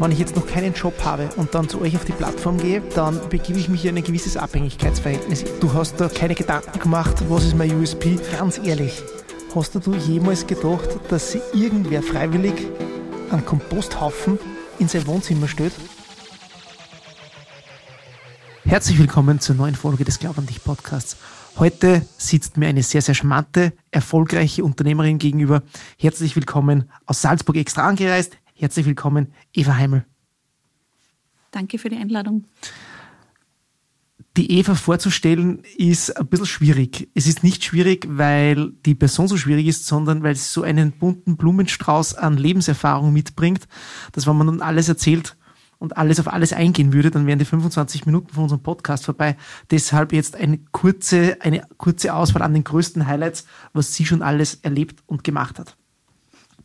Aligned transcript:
wenn 0.00 0.12
ich 0.12 0.18
jetzt 0.18 0.34
noch 0.34 0.46
keinen 0.46 0.72
Job 0.72 0.94
habe 1.04 1.28
und 1.36 1.54
dann 1.54 1.68
zu 1.68 1.78
euch 1.82 1.94
auf 1.94 2.06
die 2.06 2.12
Plattform 2.12 2.56
gehe, 2.56 2.80
dann 2.94 3.20
begebe 3.28 3.58
ich 3.58 3.68
mich 3.68 3.84
in 3.84 3.98
ein 3.98 4.02
gewisses 4.02 4.38
Abhängigkeitsverhältnis. 4.38 5.44
Du 5.60 5.74
hast 5.74 6.00
da 6.00 6.08
keine 6.08 6.34
Gedanken 6.34 6.78
gemacht, 6.78 7.22
was 7.28 7.44
ist 7.44 7.54
mein 7.54 7.78
USP? 7.78 8.18
Ganz 8.38 8.58
ehrlich, 8.64 9.02
hast 9.54 9.74
du 9.74 9.94
jemals 9.94 10.46
gedacht, 10.46 10.88
dass 11.10 11.32
sich 11.32 11.42
irgendwer 11.52 12.02
freiwillig 12.02 12.54
einen 13.30 13.44
Komposthaufen 13.44 14.38
in 14.78 14.88
sein 14.88 15.06
Wohnzimmer 15.06 15.48
stellt? 15.48 15.74
Herzlich 18.64 18.98
willkommen 18.98 19.38
zur 19.38 19.54
neuen 19.56 19.74
Folge 19.74 20.04
des 20.04 20.18
Glaub 20.18 20.38
an 20.38 20.46
dich 20.46 20.64
Podcasts. 20.64 21.18
Heute 21.58 22.06
sitzt 22.16 22.56
mir 22.56 22.68
eine 22.68 22.82
sehr, 22.82 23.02
sehr 23.02 23.14
charmante, 23.14 23.74
erfolgreiche 23.90 24.64
Unternehmerin 24.64 25.18
gegenüber. 25.18 25.62
Herzlich 25.98 26.36
willkommen 26.36 26.88
aus 27.04 27.20
Salzburg 27.20 27.56
extra 27.56 27.86
angereist. 27.86 28.38
Herzlich 28.60 28.84
willkommen, 28.84 29.32
Eva 29.54 29.76
Heimel. 29.76 30.04
Danke 31.50 31.78
für 31.78 31.88
die 31.88 31.96
Einladung. 31.96 32.44
Die 34.36 34.52
Eva 34.52 34.74
vorzustellen 34.74 35.62
ist 35.78 36.14
ein 36.14 36.26
bisschen 36.26 36.44
schwierig. 36.44 37.08
Es 37.14 37.26
ist 37.26 37.42
nicht 37.42 37.64
schwierig, 37.64 38.06
weil 38.10 38.72
die 38.84 38.94
Person 38.94 39.28
so 39.28 39.38
schwierig 39.38 39.66
ist, 39.66 39.86
sondern 39.86 40.22
weil 40.22 40.36
sie 40.36 40.44
so 40.44 40.62
einen 40.62 40.92
bunten 40.92 41.38
Blumenstrauß 41.38 42.16
an 42.16 42.36
Lebenserfahrung 42.36 43.14
mitbringt, 43.14 43.66
dass 44.12 44.26
wenn 44.26 44.36
man 44.36 44.48
nun 44.48 44.60
alles 44.60 44.90
erzählt 44.90 45.38
und 45.78 45.96
alles 45.96 46.20
auf 46.20 46.30
alles 46.30 46.52
eingehen 46.52 46.92
würde, 46.92 47.10
dann 47.10 47.26
wären 47.26 47.38
die 47.38 47.46
25 47.46 48.04
Minuten 48.04 48.34
von 48.34 48.42
unserem 48.42 48.62
Podcast 48.62 49.06
vorbei. 49.06 49.38
Deshalb 49.70 50.12
jetzt 50.12 50.36
eine 50.36 50.58
kurze, 50.58 51.38
eine 51.40 51.66
kurze 51.78 52.12
Auswahl 52.12 52.42
an 52.42 52.52
den 52.52 52.64
größten 52.64 53.06
Highlights, 53.06 53.46
was 53.72 53.94
sie 53.94 54.04
schon 54.04 54.20
alles 54.20 54.56
erlebt 54.56 55.02
und 55.06 55.24
gemacht 55.24 55.58
hat. 55.58 55.78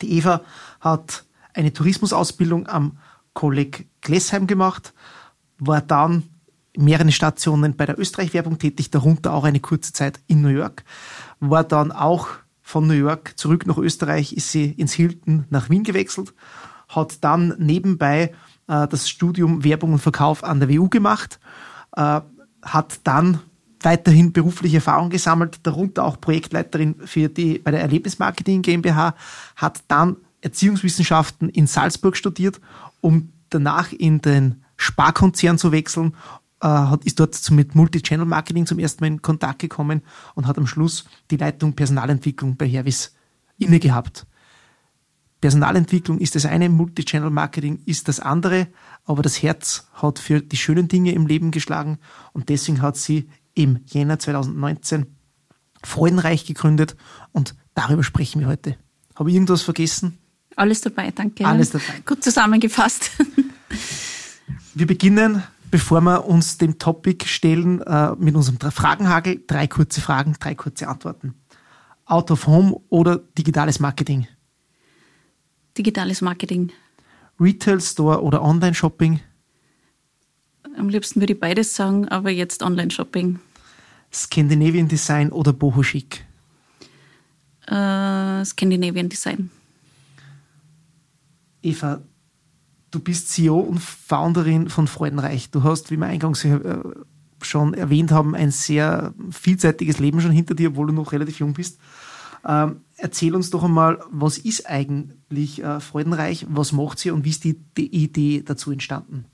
Die 0.02 0.12
Eva 0.12 0.42
hat 0.80 1.25
eine 1.56 1.72
Tourismusausbildung 1.72 2.68
am 2.68 2.98
Kolleg 3.32 3.88
Glessheim 4.00 4.46
gemacht, 4.46 4.94
war 5.58 5.80
dann 5.80 6.24
mehrere 6.76 7.10
Stationen 7.10 7.76
bei 7.76 7.86
der 7.86 7.98
Österreich-Werbung 7.98 8.58
tätig, 8.58 8.90
darunter 8.90 9.32
auch 9.32 9.44
eine 9.44 9.60
kurze 9.60 9.92
Zeit 9.92 10.20
in 10.26 10.42
New 10.42 10.48
York, 10.48 10.84
war 11.40 11.64
dann 11.64 11.90
auch 11.90 12.28
von 12.62 12.86
New 12.86 12.94
York 12.94 13.38
zurück 13.38 13.66
nach 13.66 13.78
Österreich, 13.78 14.32
ist 14.34 14.50
sie 14.50 14.70
ins 14.72 14.92
Hilton 14.92 15.46
nach 15.50 15.70
Wien 15.70 15.84
gewechselt, 15.84 16.34
hat 16.88 17.24
dann 17.24 17.54
nebenbei 17.58 18.34
äh, 18.66 18.88
das 18.88 19.08
Studium 19.08 19.64
Werbung 19.64 19.94
und 19.94 20.00
Verkauf 20.00 20.44
an 20.44 20.60
der 20.60 20.68
WU 20.68 20.88
gemacht, 20.88 21.40
äh, 21.96 22.20
hat 22.62 23.00
dann 23.04 23.40
weiterhin 23.80 24.32
berufliche 24.32 24.76
Erfahrung 24.76 25.10
gesammelt, 25.10 25.60
darunter 25.62 26.04
auch 26.04 26.20
Projektleiterin 26.20 26.96
für 27.04 27.28
die, 27.28 27.58
bei 27.58 27.70
der 27.70 27.80
Erlebnismarketing 27.80 28.62
GmbH, 28.62 29.14
hat 29.54 29.84
dann 29.88 30.16
Erziehungswissenschaften 30.46 31.48
in 31.48 31.66
Salzburg 31.66 32.16
studiert, 32.16 32.60
um 33.00 33.32
danach 33.50 33.92
in 33.92 34.20
den 34.20 34.64
Sparkonzern 34.76 35.58
zu 35.58 35.72
wechseln, 35.72 36.14
äh, 36.60 36.68
hat, 36.68 37.04
ist 37.04 37.18
dort 37.18 37.50
mit 37.50 37.74
Multi-Channel 37.74 38.26
Marketing 38.26 38.64
zum 38.64 38.78
ersten 38.78 39.02
Mal 39.02 39.08
in 39.08 39.22
Kontakt 39.22 39.58
gekommen 39.58 40.02
und 40.34 40.46
hat 40.46 40.56
am 40.56 40.66
Schluss 40.66 41.04
die 41.32 41.36
Leitung 41.36 41.74
Personalentwicklung 41.74 42.56
bei 42.56 42.68
Hervis 42.68 43.14
inne 43.58 43.80
gehabt. 43.80 44.26
Personalentwicklung 45.40 46.18
ist 46.18 46.36
das 46.36 46.46
eine, 46.46 46.68
Multi-Channel 46.68 47.30
Marketing 47.30 47.82
ist 47.84 48.06
das 48.06 48.20
andere, 48.20 48.68
aber 49.04 49.22
das 49.22 49.42
Herz 49.42 49.88
hat 49.94 50.20
für 50.20 50.40
die 50.40 50.56
schönen 50.56 50.86
Dinge 50.86 51.12
im 51.12 51.26
Leben 51.26 51.50
geschlagen 51.50 51.98
und 52.32 52.48
deswegen 52.48 52.82
hat 52.82 52.96
sie 52.96 53.28
im 53.54 53.80
Jänner 53.86 54.18
2019 54.20 55.06
Freudenreich 55.82 56.46
gegründet 56.46 56.96
und 57.32 57.54
darüber 57.74 58.04
sprechen 58.04 58.40
wir 58.40 58.46
heute. 58.46 58.76
Habe 59.16 59.30
ich 59.30 59.34
irgendwas 59.36 59.62
vergessen? 59.62 60.18
Alles 60.56 60.80
dabei, 60.80 61.10
danke. 61.10 61.46
Alles 61.46 61.70
dabei. 61.70 62.00
Gut 62.04 62.24
zusammengefasst. 62.24 63.10
Wir 64.74 64.86
beginnen, 64.86 65.42
bevor 65.70 66.02
wir 66.02 66.26
uns 66.26 66.58
dem 66.58 66.78
Topic 66.78 67.26
stellen, 67.26 67.80
äh, 67.80 68.14
mit 68.18 68.34
unserem 68.34 68.58
Fragenhagel. 68.70 69.42
Drei 69.46 69.66
kurze 69.66 70.02
Fragen, 70.02 70.34
drei 70.38 70.54
kurze 70.54 70.86
Antworten. 70.86 71.34
Out 72.04 72.30
of 72.30 72.46
Home 72.46 72.78
oder 72.90 73.16
digitales 73.38 73.80
Marketing? 73.80 74.26
Digitales 75.78 76.20
Marketing. 76.20 76.72
Retail 77.40 77.80
Store 77.80 78.22
oder 78.22 78.42
Online 78.42 78.74
Shopping? 78.74 79.20
Am 80.76 80.90
liebsten 80.90 81.20
würde 81.20 81.32
ich 81.32 81.40
beides 81.40 81.74
sagen, 81.74 82.06
aber 82.08 82.30
jetzt 82.30 82.62
Online 82.62 82.90
Shopping. 82.90 83.40
Scandinavian 84.12 84.88
Design 84.88 85.32
oder 85.32 85.54
Boho 85.54 85.82
Chic? 85.82 86.24
Äh, 87.66 88.44
Scandinavian 88.44 89.08
Design. 89.08 89.50
Eva, 91.62 92.02
du 92.90 93.00
bist 93.00 93.30
CEO 93.30 93.58
und 93.58 93.80
Founderin 93.80 94.68
von 94.68 94.86
Freudenreich. 94.86 95.50
Du 95.50 95.62
hast, 95.62 95.90
wie 95.90 95.96
wir 95.96 96.06
eingangs 96.06 96.44
äh, 96.44 96.58
schon 97.42 97.74
erwähnt 97.74 98.12
haben, 98.12 98.34
ein 98.34 98.50
sehr 98.50 99.14
vielseitiges 99.30 99.98
Leben 99.98 100.20
schon 100.20 100.30
hinter 100.30 100.54
dir, 100.54 100.70
obwohl 100.70 100.88
du 100.88 100.92
noch 100.92 101.12
relativ 101.12 101.38
jung 101.38 101.54
bist. 101.54 101.78
Ähm, 102.46 102.82
erzähl 102.96 103.34
uns 103.34 103.50
doch 103.50 103.64
einmal, 103.64 104.00
was 104.10 104.38
ist 104.38 104.68
eigentlich 104.68 105.62
äh, 105.62 105.80
Freudenreich, 105.80 106.46
was 106.48 106.72
macht 106.72 106.98
sie 106.98 107.10
und 107.10 107.24
wie 107.24 107.30
ist 107.30 107.44
die, 107.44 107.58
die 107.76 107.94
Idee 107.94 108.42
dazu 108.44 108.70
entstanden? 108.70 109.26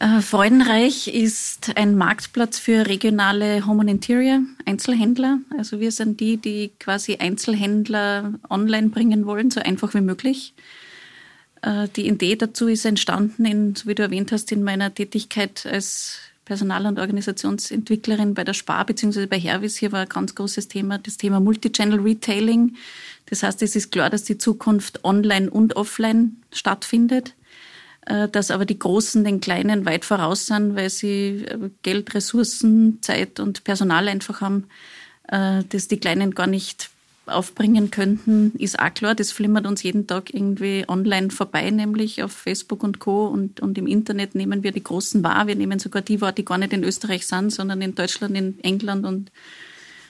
Äh, 0.00 0.22
Freudenreich 0.22 1.08
ist 1.08 1.76
ein 1.76 1.94
Marktplatz 1.94 2.58
für 2.58 2.86
regionale 2.86 3.66
Home 3.66 3.82
and 3.82 3.90
Interior 3.90 4.40
Einzelhändler. 4.64 5.40
Also 5.56 5.78
wir 5.78 5.92
sind 5.92 6.20
die, 6.20 6.38
die 6.38 6.70
quasi 6.78 7.16
Einzelhändler 7.16 8.32
online 8.48 8.88
bringen 8.88 9.26
wollen, 9.26 9.50
so 9.50 9.60
einfach 9.60 9.92
wie 9.92 10.00
möglich. 10.00 10.54
Äh, 11.60 11.88
die 11.94 12.08
Idee 12.08 12.34
dazu 12.36 12.66
ist 12.66 12.86
entstanden, 12.86 13.44
in, 13.44 13.74
wie 13.84 13.94
du 13.94 14.02
erwähnt 14.02 14.32
hast, 14.32 14.50
in 14.52 14.62
meiner 14.62 14.94
Tätigkeit 14.94 15.66
als 15.66 16.18
Personal- 16.46 16.86
und 16.86 16.98
Organisationsentwicklerin 16.98 18.32
bei 18.32 18.42
der 18.42 18.54
Spar 18.54 18.86
bzw. 18.86 19.26
bei 19.26 19.38
Hervis. 19.38 19.76
Hier 19.76 19.92
war 19.92 20.00
ein 20.00 20.08
ganz 20.08 20.34
großes 20.34 20.68
Thema 20.68 20.96
das 20.96 21.18
Thema 21.18 21.40
Multichannel 21.40 22.00
Retailing. 22.00 22.74
Das 23.26 23.42
heißt, 23.42 23.60
es 23.60 23.76
ist 23.76 23.92
klar, 23.92 24.08
dass 24.08 24.24
die 24.24 24.38
Zukunft 24.38 25.04
online 25.04 25.50
und 25.50 25.76
offline 25.76 26.36
stattfindet, 26.52 27.34
dass 28.32 28.50
aber 28.50 28.64
die 28.64 28.78
Großen 28.78 29.24
den 29.24 29.40
Kleinen 29.40 29.86
weit 29.86 30.04
voraus 30.04 30.46
sind, 30.46 30.74
weil 30.74 30.90
sie 30.90 31.44
äh, 31.46 31.70
Geld, 31.82 32.14
Ressourcen, 32.14 32.98
Zeit 33.02 33.40
und 33.40 33.64
Personal 33.64 34.08
einfach 34.08 34.40
haben, 34.40 34.66
dass 35.68 35.86
die 35.86 36.00
Kleinen 36.00 36.32
gar 36.32 36.48
nicht 36.48 36.90
aufbringen 37.30 37.90
könnten, 37.90 38.52
ist 38.58 38.78
auch 38.78 38.92
klar. 38.92 39.14
Das 39.14 39.32
flimmert 39.32 39.66
uns 39.66 39.82
jeden 39.82 40.06
Tag 40.06 40.32
irgendwie 40.34 40.84
online 40.88 41.30
vorbei, 41.30 41.70
nämlich 41.70 42.22
auf 42.22 42.32
Facebook 42.32 42.82
und 42.82 42.98
Co. 42.98 43.26
Und, 43.26 43.60
und 43.60 43.78
im 43.78 43.86
Internet 43.86 44.34
nehmen 44.34 44.62
wir 44.62 44.72
die 44.72 44.82
Großen 44.82 45.22
wahr. 45.22 45.46
Wir 45.46 45.56
nehmen 45.56 45.78
sogar 45.78 46.02
die 46.02 46.20
wahr, 46.20 46.32
die 46.32 46.44
gar 46.44 46.58
nicht 46.58 46.72
in 46.72 46.84
Österreich 46.84 47.26
sind, 47.26 47.50
sondern 47.50 47.80
in 47.80 47.94
Deutschland, 47.94 48.36
in 48.36 48.58
England 48.62 49.06
und 49.06 49.30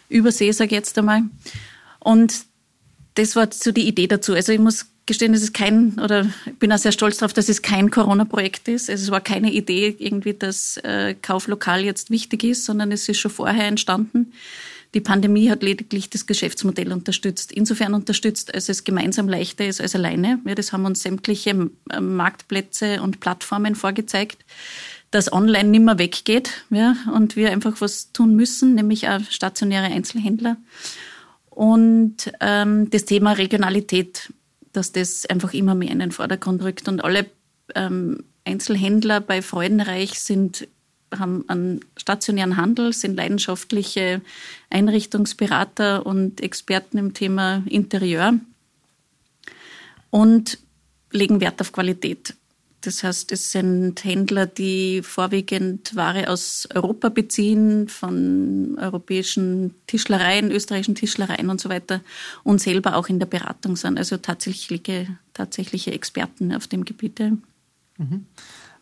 Übersee, 0.08 0.50
sage 0.52 0.68
ich 0.68 0.72
jetzt 0.72 0.98
einmal. 0.98 1.22
Und 2.00 2.34
das 3.14 3.36
war 3.36 3.48
so 3.52 3.72
die 3.72 3.86
Idee 3.86 4.06
dazu. 4.06 4.34
Also 4.34 4.52
ich 4.52 4.58
muss 4.58 4.86
gestehen, 5.10 5.34
es 5.34 5.42
ist 5.42 5.52
kein, 5.52 5.98
oder 5.98 6.30
ich 6.46 6.54
bin 6.54 6.72
auch 6.72 6.78
sehr 6.78 6.92
stolz 6.92 7.18
darauf, 7.18 7.32
dass 7.32 7.48
es 7.48 7.62
kein 7.62 7.90
Corona-Projekt 7.90 8.68
ist. 8.68 8.88
Also 8.88 9.02
es 9.02 9.10
war 9.10 9.20
keine 9.20 9.50
Idee 9.52 9.96
irgendwie, 9.98 10.34
dass 10.34 10.76
äh, 10.78 11.16
Kauflokal 11.20 11.84
jetzt 11.84 12.10
wichtig 12.10 12.44
ist, 12.44 12.64
sondern 12.64 12.92
es 12.92 13.08
ist 13.08 13.18
schon 13.18 13.32
vorher 13.32 13.66
entstanden. 13.66 14.32
Die 14.94 15.00
Pandemie 15.00 15.50
hat 15.50 15.64
lediglich 15.64 16.10
das 16.10 16.26
Geschäftsmodell 16.26 16.92
unterstützt. 16.92 17.50
Insofern 17.50 17.94
unterstützt, 17.94 18.54
als 18.54 18.68
es 18.68 18.84
gemeinsam 18.84 19.28
leichter 19.28 19.66
ist 19.66 19.80
als 19.80 19.96
alleine. 19.96 20.38
Ja, 20.46 20.54
das 20.54 20.72
haben 20.72 20.84
uns 20.84 21.02
sämtliche 21.02 21.50
ähm, 21.50 22.16
Marktplätze 22.16 23.02
und 23.02 23.18
Plattformen 23.18 23.74
vorgezeigt, 23.74 24.44
dass 25.10 25.32
online 25.32 25.70
nimmer 25.70 25.98
weggeht 25.98 26.64
ja, 26.70 26.94
und 27.12 27.34
wir 27.34 27.50
einfach 27.50 27.80
was 27.80 28.12
tun 28.12 28.36
müssen, 28.36 28.76
nämlich 28.76 29.08
auch 29.08 29.20
stationäre 29.28 29.86
Einzelhändler. 29.86 30.56
Und 31.50 32.32
ähm, 32.40 32.90
das 32.90 33.06
Thema 33.06 33.32
Regionalität, 33.32 34.32
dass 34.72 34.92
das 34.92 35.26
einfach 35.26 35.54
immer 35.54 35.74
mehr 35.74 35.90
in 35.90 35.98
den 35.98 36.12
Vordergrund 36.12 36.62
rückt. 36.62 36.88
Und 36.88 37.02
alle 37.04 37.26
ähm, 37.74 38.24
Einzelhändler 38.44 39.20
bei 39.20 39.42
Freudenreich 39.42 40.20
sind 40.20 40.68
haben 41.18 41.44
einen 41.48 41.80
stationären 41.96 42.56
Handel, 42.56 42.92
sind 42.92 43.16
leidenschaftliche 43.16 44.20
Einrichtungsberater 44.70 46.06
und 46.06 46.40
Experten 46.40 46.98
im 46.98 47.14
Thema 47.14 47.64
Interieur 47.66 48.34
und 50.10 50.58
legen 51.10 51.40
Wert 51.40 51.60
auf 51.60 51.72
Qualität. 51.72 52.34
Das 52.82 53.02
heißt, 53.02 53.30
es 53.32 53.52
sind 53.52 54.02
Händler, 54.04 54.46
die 54.46 55.02
vorwiegend 55.02 55.94
Ware 55.96 56.28
aus 56.28 56.66
Europa 56.74 57.10
beziehen, 57.10 57.88
von 57.88 58.78
europäischen 58.78 59.74
Tischlereien, 59.86 60.50
österreichischen 60.50 60.94
Tischlereien 60.94 61.50
und 61.50 61.60
so 61.60 61.68
weiter 61.68 62.00
und 62.42 62.60
selber 62.60 62.96
auch 62.96 63.08
in 63.08 63.18
der 63.18 63.26
Beratung 63.26 63.76
sind. 63.76 63.98
Also 63.98 64.16
tatsächliche, 64.16 65.18
tatsächliche 65.34 65.92
Experten 65.92 66.54
auf 66.54 66.66
dem 66.68 66.84
Gebiet. 66.84 67.20
Mhm. 67.98 68.26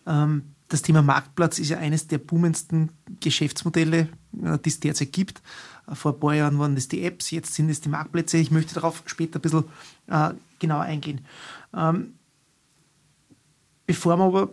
Ähm 0.06 0.43
das 0.69 0.83
Thema 0.83 1.03
Marktplatz 1.03 1.59
ist 1.59 1.71
ja 1.71 1.79
eines 1.79 2.06
der 2.06 2.19
boomendsten 2.19 2.91
Geschäftsmodelle, 3.21 4.09
äh, 4.43 4.59
die 4.59 4.69
es 4.69 4.81
derzeit 4.81 5.12
gibt. 5.12 5.43
Äh, 5.91 5.95
vor 5.95 6.12
ein 6.12 6.21
paar 6.21 6.35
Jahren 6.35 6.59
waren 6.59 6.75
das 6.75 6.89
die 6.89 7.03
Apps, 7.05 7.31
jetzt 7.31 7.55
sind 7.55 7.71
es 7.71 7.81
die 7.81 7.89
Marktplätze. 7.89 8.37
Ich 8.37 8.50
möchte 8.50 8.75
darauf 8.75 9.03
später 9.06 9.39
ein 9.39 9.43
bisschen 9.43 9.65
äh, 10.09 10.31
genauer 10.59 10.83
eingehen. 10.83 11.23
Ähm, 11.75 12.15
bevor 13.88 14.19
wir 14.19 14.25
aber 14.25 14.50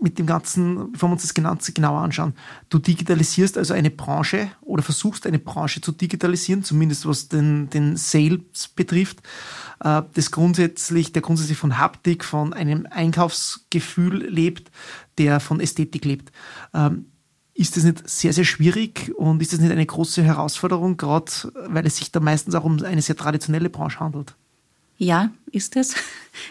mit 0.00 0.18
dem 0.18 0.26
Ganzen, 0.26 0.92
bevor 0.92 1.08
wir 1.08 1.12
uns 1.12 1.22
das 1.22 1.34
Ganze 1.34 1.72
genauer 1.72 2.00
anschauen, 2.00 2.34
du 2.68 2.78
digitalisierst 2.78 3.56
also 3.56 3.74
eine 3.74 3.90
Branche 3.90 4.50
oder 4.62 4.82
versuchst 4.82 5.26
eine 5.26 5.38
Branche 5.38 5.80
zu 5.80 5.92
digitalisieren, 5.92 6.64
zumindest 6.64 7.06
was 7.06 7.28
den, 7.28 7.70
den 7.70 7.96
Sales 7.96 8.68
betrifft, 8.74 9.20
äh, 9.80 10.02
das 10.14 10.30
grundsätzlich, 10.30 11.12
der 11.12 11.22
grundsätzlich 11.22 11.56
von 11.56 11.78
Haptik, 11.78 12.24
von 12.24 12.52
einem 12.52 12.86
Einkaufsgefühl 12.90 14.26
lebt, 14.26 14.70
der 15.18 15.38
von 15.38 15.60
Ästhetik 15.60 16.04
lebt. 16.04 16.32
Ähm, 16.72 17.06
ist 17.54 17.76
das 17.76 17.84
nicht 17.84 18.08
sehr, 18.08 18.32
sehr 18.32 18.44
schwierig 18.44 19.12
und 19.16 19.40
ist 19.40 19.52
das 19.52 19.60
nicht 19.60 19.70
eine 19.70 19.86
große 19.86 20.22
Herausforderung, 20.22 20.96
gerade 20.96 21.30
weil 21.68 21.86
es 21.86 21.98
sich 21.98 22.10
da 22.10 22.20
meistens 22.20 22.54
auch 22.54 22.64
um 22.64 22.82
eine 22.82 23.00
sehr 23.02 23.16
traditionelle 23.16 23.70
Branche 23.70 24.00
handelt? 24.00 24.34
Ja, 24.98 25.30
ist 25.50 25.76
es. 25.76 25.94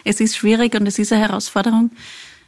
Es 0.04 0.18
ist 0.18 0.36
schwierig 0.36 0.74
und 0.74 0.86
es 0.86 0.98
ist 0.98 1.12
eine 1.12 1.28
Herausforderung. 1.28 1.90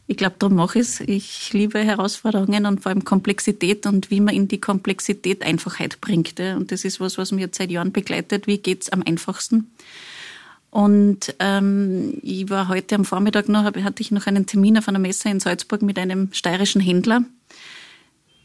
Ich 0.07 0.17
glaube, 0.17 0.37
darum 0.39 0.57
mache 0.57 0.79
ich 0.79 0.87
es. 0.87 1.01
Ich 1.01 1.53
liebe 1.53 1.81
Herausforderungen 1.81 2.65
und 2.65 2.83
vor 2.83 2.91
allem 2.91 3.05
Komplexität 3.05 3.87
und 3.87 4.11
wie 4.11 4.21
man 4.21 4.35
in 4.35 4.49
die 4.49 4.61
Komplexität 4.61 5.43
Einfachheit 5.43 6.01
bringt. 6.01 6.41
Und 6.41 6.73
das 6.73 6.85
ist 6.87 6.99
was, 6.99 7.19
was 7.19 7.33
mir 7.33 7.51
seit 7.53 7.71
Jahren 7.71 7.93
begleitet. 7.93 8.47
Wie 8.47 8.59
geht's 8.59 8.89
am 8.89 9.03
einfachsten? 9.03 9.71
Und 10.71 11.35
ähm, 11.41 12.19
ich 12.23 12.49
war 12.51 12.69
heute 12.69 12.95
am 12.95 13.05
Vormittag 13.05 13.49
noch, 13.49 13.65
hatte 13.65 14.01
ich 14.03 14.11
noch 14.11 14.27
einen 14.27 14.47
Termin 14.47 14.79
auf 14.79 14.89
einer 14.89 14.99
Messe 14.99 15.29
in 15.29 15.41
Salzburg 15.41 15.83
mit 15.83 15.99
einem 15.99 16.33
steirischen 16.33 16.81
Händler, 16.81 17.25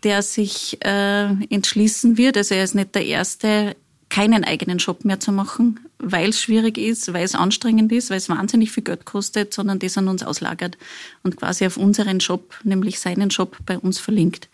der 0.03 0.21
sich 0.21 0.77
äh, 0.83 1.25
entschließen 1.49 2.17
wird. 2.17 2.37
Also 2.37 2.55
er 2.55 2.63
ist 2.63 2.75
nicht 2.75 2.95
der 2.95 3.05
Erste, 3.05 3.75
keinen 4.11 4.43
eigenen 4.43 4.77
Shop 4.77 5.05
mehr 5.05 5.21
zu 5.21 5.31
machen, 5.31 5.79
weil 5.97 6.29
es 6.29 6.41
schwierig 6.41 6.77
ist, 6.77 7.13
weil 7.13 7.23
es 7.23 7.33
anstrengend 7.33 7.93
ist, 7.93 8.09
weil 8.09 8.17
es 8.17 8.27
wahnsinnig 8.27 8.69
viel 8.69 8.83
Geld 8.83 9.05
kostet, 9.05 9.53
sondern 9.53 9.79
das 9.79 9.97
an 9.97 10.09
uns 10.09 10.21
auslagert 10.21 10.77
und 11.23 11.37
quasi 11.37 11.65
auf 11.65 11.77
unseren 11.77 12.19
Shop, 12.19 12.53
nämlich 12.63 12.99
seinen 12.99 13.31
Shop, 13.31 13.57
bei 13.65 13.79
uns 13.79 13.99
verlinkt. 13.99 14.49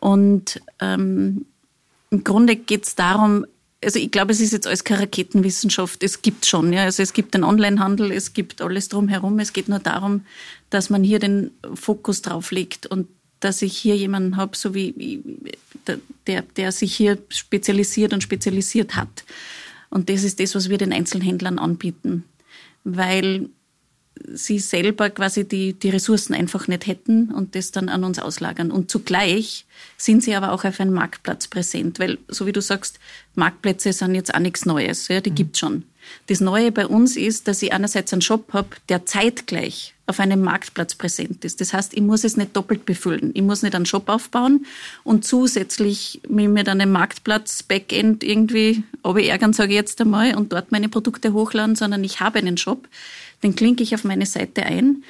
Und 0.00 0.60
ähm, 0.80 1.46
im 2.10 2.24
Grunde 2.24 2.56
geht 2.56 2.84
es 2.84 2.96
darum, 2.96 3.46
also 3.84 4.00
ich 4.00 4.10
glaube, 4.10 4.32
es 4.32 4.40
ist 4.40 4.52
jetzt 4.52 4.66
alles 4.66 4.82
keine 4.82 5.02
Raketenwissenschaft. 5.02 6.02
Es 6.02 6.22
gibt 6.22 6.44
schon, 6.46 6.72
ja. 6.72 6.82
Also 6.82 7.02
es 7.02 7.12
gibt 7.12 7.34
den 7.34 7.44
Onlinehandel, 7.44 8.10
es 8.12 8.32
gibt 8.32 8.62
alles 8.62 8.88
drumherum. 8.88 9.38
Es 9.38 9.52
geht 9.52 9.68
nur 9.68 9.80
darum, 9.80 10.24
dass 10.70 10.90
man 10.90 11.02
hier 11.02 11.18
den 11.18 11.50
Fokus 11.74 12.22
drauf 12.22 12.50
legt 12.50 12.86
und 12.86 13.08
dass 13.44 13.62
ich 13.62 13.76
hier 13.76 13.96
jemanden 13.96 14.36
habe, 14.36 14.56
so 14.56 14.74
wie 14.74 15.20
der, 16.26 16.42
der 16.42 16.72
sich 16.72 16.94
hier 16.94 17.18
spezialisiert 17.28 18.12
und 18.12 18.22
spezialisiert 18.22 18.94
hat. 18.94 19.24
Und 19.90 20.08
das 20.08 20.22
ist 20.22 20.40
das, 20.40 20.54
was 20.54 20.68
wir 20.68 20.78
den 20.78 20.92
Einzelhändlern 20.92 21.58
anbieten, 21.58 22.24
weil 22.84 23.48
sie 24.32 24.58
selber 24.58 25.10
quasi 25.10 25.46
die, 25.46 25.72
die 25.72 25.90
Ressourcen 25.90 26.34
einfach 26.34 26.68
nicht 26.68 26.86
hätten 26.86 27.32
und 27.32 27.54
das 27.54 27.70
dann 27.70 27.88
an 27.88 28.04
uns 28.04 28.18
auslagern. 28.18 28.70
Und 28.70 28.90
zugleich 28.90 29.66
sind 29.96 30.22
sie 30.22 30.34
aber 30.34 30.52
auch 30.52 30.64
auf 30.64 30.80
einem 30.80 30.94
Marktplatz 30.94 31.48
präsent, 31.48 31.98
weil, 31.98 32.18
so 32.28 32.46
wie 32.46 32.52
du 32.52 32.60
sagst, 32.60 32.98
Marktplätze 33.34 33.92
sind 33.92 34.14
jetzt 34.14 34.34
auch 34.34 34.40
nichts 34.40 34.66
Neues, 34.66 35.08
ja, 35.08 35.20
die 35.20 35.30
mhm. 35.30 35.34
gibt's 35.34 35.58
schon. 35.58 35.84
Das 36.26 36.40
Neue 36.40 36.72
bei 36.72 36.86
uns 36.86 37.16
ist, 37.16 37.48
dass 37.48 37.62
ich 37.62 37.72
einerseits 37.72 38.12
einen 38.12 38.22
Shop 38.22 38.52
habe, 38.52 38.68
der 38.88 39.06
zeitgleich 39.06 39.94
auf 40.06 40.18
einem 40.18 40.42
Marktplatz 40.42 40.96
präsent 40.96 41.44
ist. 41.44 41.60
Das 41.60 41.72
heißt, 41.72 41.94
ich 41.94 42.02
muss 42.02 42.24
es 42.24 42.36
nicht 42.36 42.56
doppelt 42.56 42.84
befüllen. 42.84 43.30
Ich 43.34 43.42
muss 43.42 43.62
nicht 43.62 43.74
einen 43.74 43.86
Shop 43.86 44.08
aufbauen 44.08 44.66
und 45.04 45.24
zusätzlich 45.24 46.20
mit 46.28 46.68
einem 46.68 46.90
Marktplatz 46.90 47.62
Backend 47.62 48.24
irgendwie 48.24 48.82
ärgern, 49.04 49.52
sage 49.52 49.70
ich 49.70 49.76
jetzt 49.76 50.00
einmal, 50.00 50.34
und 50.34 50.52
dort 50.52 50.72
meine 50.72 50.88
Produkte 50.88 51.32
hochladen, 51.32 51.76
sondern 51.76 52.02
ich 52.02 52.20
habe 52.20 52.40
einen 52.40 52.56
Shop, 52.56 52.88
den 53.42 53.54
klinke 53.56 53.82
ich 53.82 53.94
auf 53.94 54.04
meine 54.04 54.26
Seite 54.26 54.64
ein. 54.64 55.04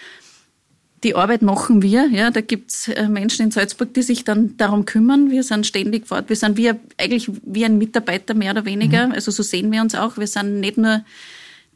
Die 1.04 1.16
Arbeit 1.16 1.42
machen 1.42 1.82
wir. 1.82 2.08
Ja, 2.10 2.30
da 2.30 2.40
gibt's 2.40 2.88
äh, 2.88 3.08
Menschen 3.08 3.46
in 3.46 3.50
Salzburg, 3.50 3.92
die 3.92 4.02
sich 4.02 4.24
dann 4.24 4.56
darum 4.56 4.84
kümmern. 4.84 5.30
Wir 5.30 5.42
sind 5.42 5.66
ständig 5.66 6.06
fort. 6.06 6.28
Wir 6.28 6.36
sind 6.36 6.56
wie, 6.56 6.70
eigentlich 6.96 7.28
wie 7.44 7.64
ein 7.64 7.76
Mitarbeiter 7.78 8.34
mehr 8.34 8.52
oder 8.52 8.64
weniger. 8.64 9.08
Mhm. 9.08 9.12
Also 9.12 9.32
so 9.32 9.42
sehen 9.42 9.72
wir 9.72 9.82
uns 9.82 9.96
auch. 9.96 10.16
Wir 10.16 10.28
sind 10.28 10.60
nicht 10.60 10.78
nur 10.78 11.04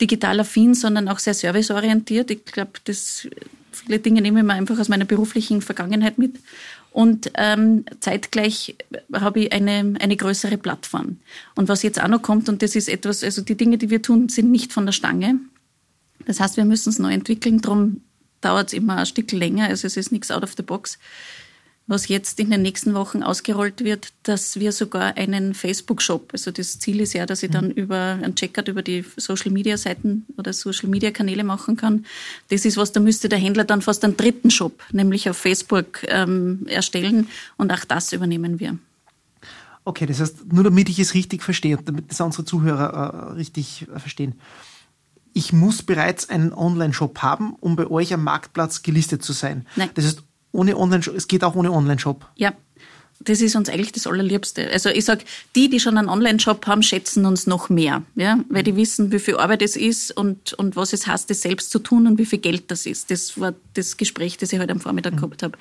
digital 0.01 0.39
affin, 0.39 0.75
sondern 0.75 1.09
auch 1.09 1.19
sehr 1.19 1.35
serviceorientiert. 1.35 2.31
Ich 2.31 2.45
glaube, 2.45 2.73
das 2.85 3.29
viele 3.73 3.99
Dinge 3.99 4.23
nehme 4.23 4.41
ich 4.41 4.47
mir 4.47 4.55
einfach 4.55 4.79
aus 4.79 4.89
meiner 4.89 5.05
beruflichen 5.05 5.61
Vergangenheit 5.61 6.19
mit. 6.19 6.37
Und 6.93 7.31
ähm, 7.35 7.85
zeitgleich 8.01 8.75
habe 9.13 9.41
ich 9.41 9.53
eine, 9.53 9.95
eine 10.01 10.17
größere 10.17 10.57
Plattform. 10.57 11.19
Und 11.55 11.69
was 11.69 11.83
jetzt 11.83 12.03
auch 12.03 12.09
noch 12.09 12.23
kommt, 12.23 12.49
und 12.49 12.63
das 12.63 12.75
ist 12.75 12.89
etwas, 12.89 13.23
also 13.23 13.43
die 13.43 13.55
Dinge, 13.55 13.77
die 13.77 13.91
wir 13.91 14.01
tun, 14.01 14.29
sind 14.29 14.51
nicht 14.51 14.73
von 14.73 14.87
der 14.87 14.93
Stange. 14.93 15.41
Das 16.27 16.41
heißt, 16.41 16.57
wir 16.57 16.65
müssen 16.65 16.91
es 16.91 16.99
neu 16.99 17.15
entwickeln, 17.15 17.63
darum 17.63 18.03
dauert 18.41 18.69
es 18.69 18.73
immer 18.75 18.99
ein 18.99 19.07
Stück 19.07 19.33
länger, 19.33 19.67
also 19.67 19.87
es 19.87 19.97
ist 19.97 20.13
nichts 20.13 20.31
out 20.31 20.43
of 20.43 20.55
the 20.57 20.63
box. 20.63 20.99
Was 21.89 22.09
jetzt 22.09 22.41
in 22.41 22.51
den 22.51 22.63
nächsten 22.63 22.95
Wochen 22.95 23.23
ausgerollt 23.23 23.85
wird, 23.85 24.09
dass 24.25 24.59
wir 24.59 24.73
sogar 24.73 25.17
einen 25.17 25.55
Facebook-Shop, 25.55 26.31
also 26.33 26.51
das 26.51 26.81
Ziel 26.81 27.01
ist 27.01 27.13
ja, 27.13 27.27
dass 27.27 27.45
ich 27.45 27.51
dann 27.51 27.67
mhm. 27.67 27.75
über 27.75 28.19
einen 28.21 28.35
Checkout 28.35 28.67
über 28.67 28.83
die 28.83 29.05
Social-Media-Seiten 29.17 30.27
oder 30.37 30.53
Social-Media-Kanäle 30.53 31.45
machen 31.45 31.77
kann. 31.77 32.05
Das 32.49 32.65
ist 32.65 32.77
was, 32.77 32.91
da 32.91 32.99
müsste 32.99 33.29
der 33.29 33.39
Händler 33.39 33.63
dann 33.63 33.83
fast 33.83 34.05
einen 34.05 34.17
dritten 34.17 34.51
Shop, 34.51 34.83
nämlich 34.91 35.31
auf 35.31 35.37
Facebook, 35.37 36.03
ähm, 36.09 36.67
erstellen 36.67 37.29
und 37.57 37.73
auch 37.73 37.85
das 37.85 38.13
übernehmen 38.13 38.59
wir. 38.59 38.77
Okay, 39.85 40.07
das 40.07 40.19
heißt, 40.19 40.53
nur 40.53 40.65
damit 40.65 40.89
ich 40.89 40.99
es 40.99 41.15
richtig 41.15 41.45
verstehe 41.45 41.79
und 41.79 41.87
damit 41.87 42.11
das 42.11 42.21
unsere 42.21 42.45
Zuhörer 42.45 43.31
äh, 43.31 43.33
richtig 43.35 43.87
verstehen 43.97 44.35
ich 45.37 45.53
muss 45.53 45.83
bereits 45.83 46.31
einen 46.31 46.55
Online-Shop 46.55 47.19
haben, 47.19 47.57
um 47.61 47.77
bei 47.77 47.87
euch 47.89 48.15
am 48.15 48.25
Marktplatz 48.25 48.83
gelistet 48.83 49.23
zu 49.23 49.35
sein. 49.35 49.67
Nein. 49.77 49.91
Das 49.93 50.07
heißt, 50.07 50.23
ohne 50.51 50.79
Online-Shop, 50.79 51.15
es 51.15 51.29
geht 51.29 51.45
auch 51.45 51.55
ohne 51.55 51.73
Online-Shop. 51.73 52.27
Ja. 52.37 52.55
Das 53.21 53.43
ist 53.43 53.55
uns 53.55 53.69
eigentlich 53.69 53.93
das 53.93 54.07
Allerliebste. 54.07 54.71
Also 54.71 54.89
ich 54.89 55.05
sag, 55.05 55.25
die, 55.55 55.69
die 55.69 55.81
schon 55.81 55.99
einen 55.99 56.09
Online-Shop 56.09 56.67
haben, 56.67 56.83
schätzen 56.83 57.27
uns 57.27 57.47
noch 57.47 57.69
mehr, 57.69 58.03
ja, 58.15 58.39
weil 58.51 58.63
die 58.63 58.77
wissen, 58.77 59.11
wie 59.11 59.19
viel 59.19 59.37
Arbeit 59.37 59.63
es 59.63 59.75
ist 59.75 60.11
und, 60.11 60.53
und 60.55 60.77
was 60.77 60.93
es 60.93 61.07
heißt, 61.07 61.29
das 61.29 61.43
selbst 61.43 61.71
zu 61.71 61.79
tun 61.81 62.07
und 62.07 62.19
wie 62.19 62.27
viel 62.27 62.39
Geld 62.39 62.71
das 62.71 62.87
ist. 62.87 63.11
Das 63.11 63.39
war 63.41 63.55
das 63.75 63.97
Gespräch, 63.97 64.37
das 64.39 64.53
ich 64.53 64.59
heute 64.59 64.73
am 64.73 64.81
Vormittag 64.81 65.15
mhm. 65.15 65.17
gehabt 65.17 65.43
habe. 65.43 65.59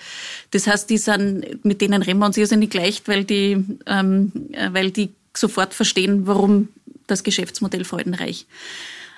Das 0.52 0.68
heißt, 0.68 0.90
die 0.90 0.98
sind, 0.98 1.66
mit 1.66 1.82
denen 1.82 2.02
reden 2.02 2.20
wir 2.20 2.26
uns 2.26 2.38
irrsinnig 2.38 2.74
leicht, 2.74 3.08
weil 3.08 3.24
die, 3.24 3.64
ähm, 3.86 4.32
äh, 4.52 4.70
weil 4.74 4.92
die 4.92 5.14
sofort 5.34 5.74
verstehen, 5.74 6.28
warum 6.28 6.70
das 7.08 7.24
Geschäftsmodell 7.24 7.86
freudenreich. 7.86 8.48